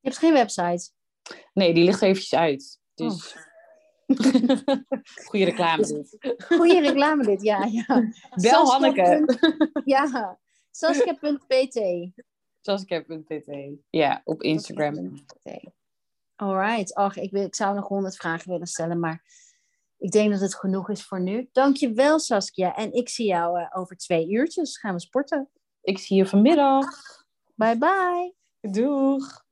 [0.00, 0.90] Je hebt geen website?
[1.52, 2.80] Nee, die ligt eventjes uit.
[2.94, 3.34] Dus...
[3.34, 3.44] Oh.
[5.28, 6.16] Goede reclame dit.
[6.48, 7.64] Goede reclame dit, ja.
[7.64, 8.10] ja.
[8.34, 9.24] Bel Hanneke.
[9.84, 10.38] Ja,
[10.70, 11.74] Saskia.pt.
[12.66, 13.78] Saskia.pt.
[13.90, 15.14] Ja, op Instagram.
[16.36, 16.94] Alright.
[16.94, 19.24] Ach, ik, ik zou nog honderd vragen willen stellen, maar
[19.96, 21.48] ik denk dat het genoeg is voor nu.
[21.52, 22.76] Dankjewel Saskia.
[22.76, 24.78] En ik zie jou uh, over twee uurtjes.
[24.78, 25.50] Gaan we sporten.
[25.82, 26.86] Ik zie je vanmiddag.
[27.54, 28.34] Bye bye.
[28.60, 29.45] Doeg.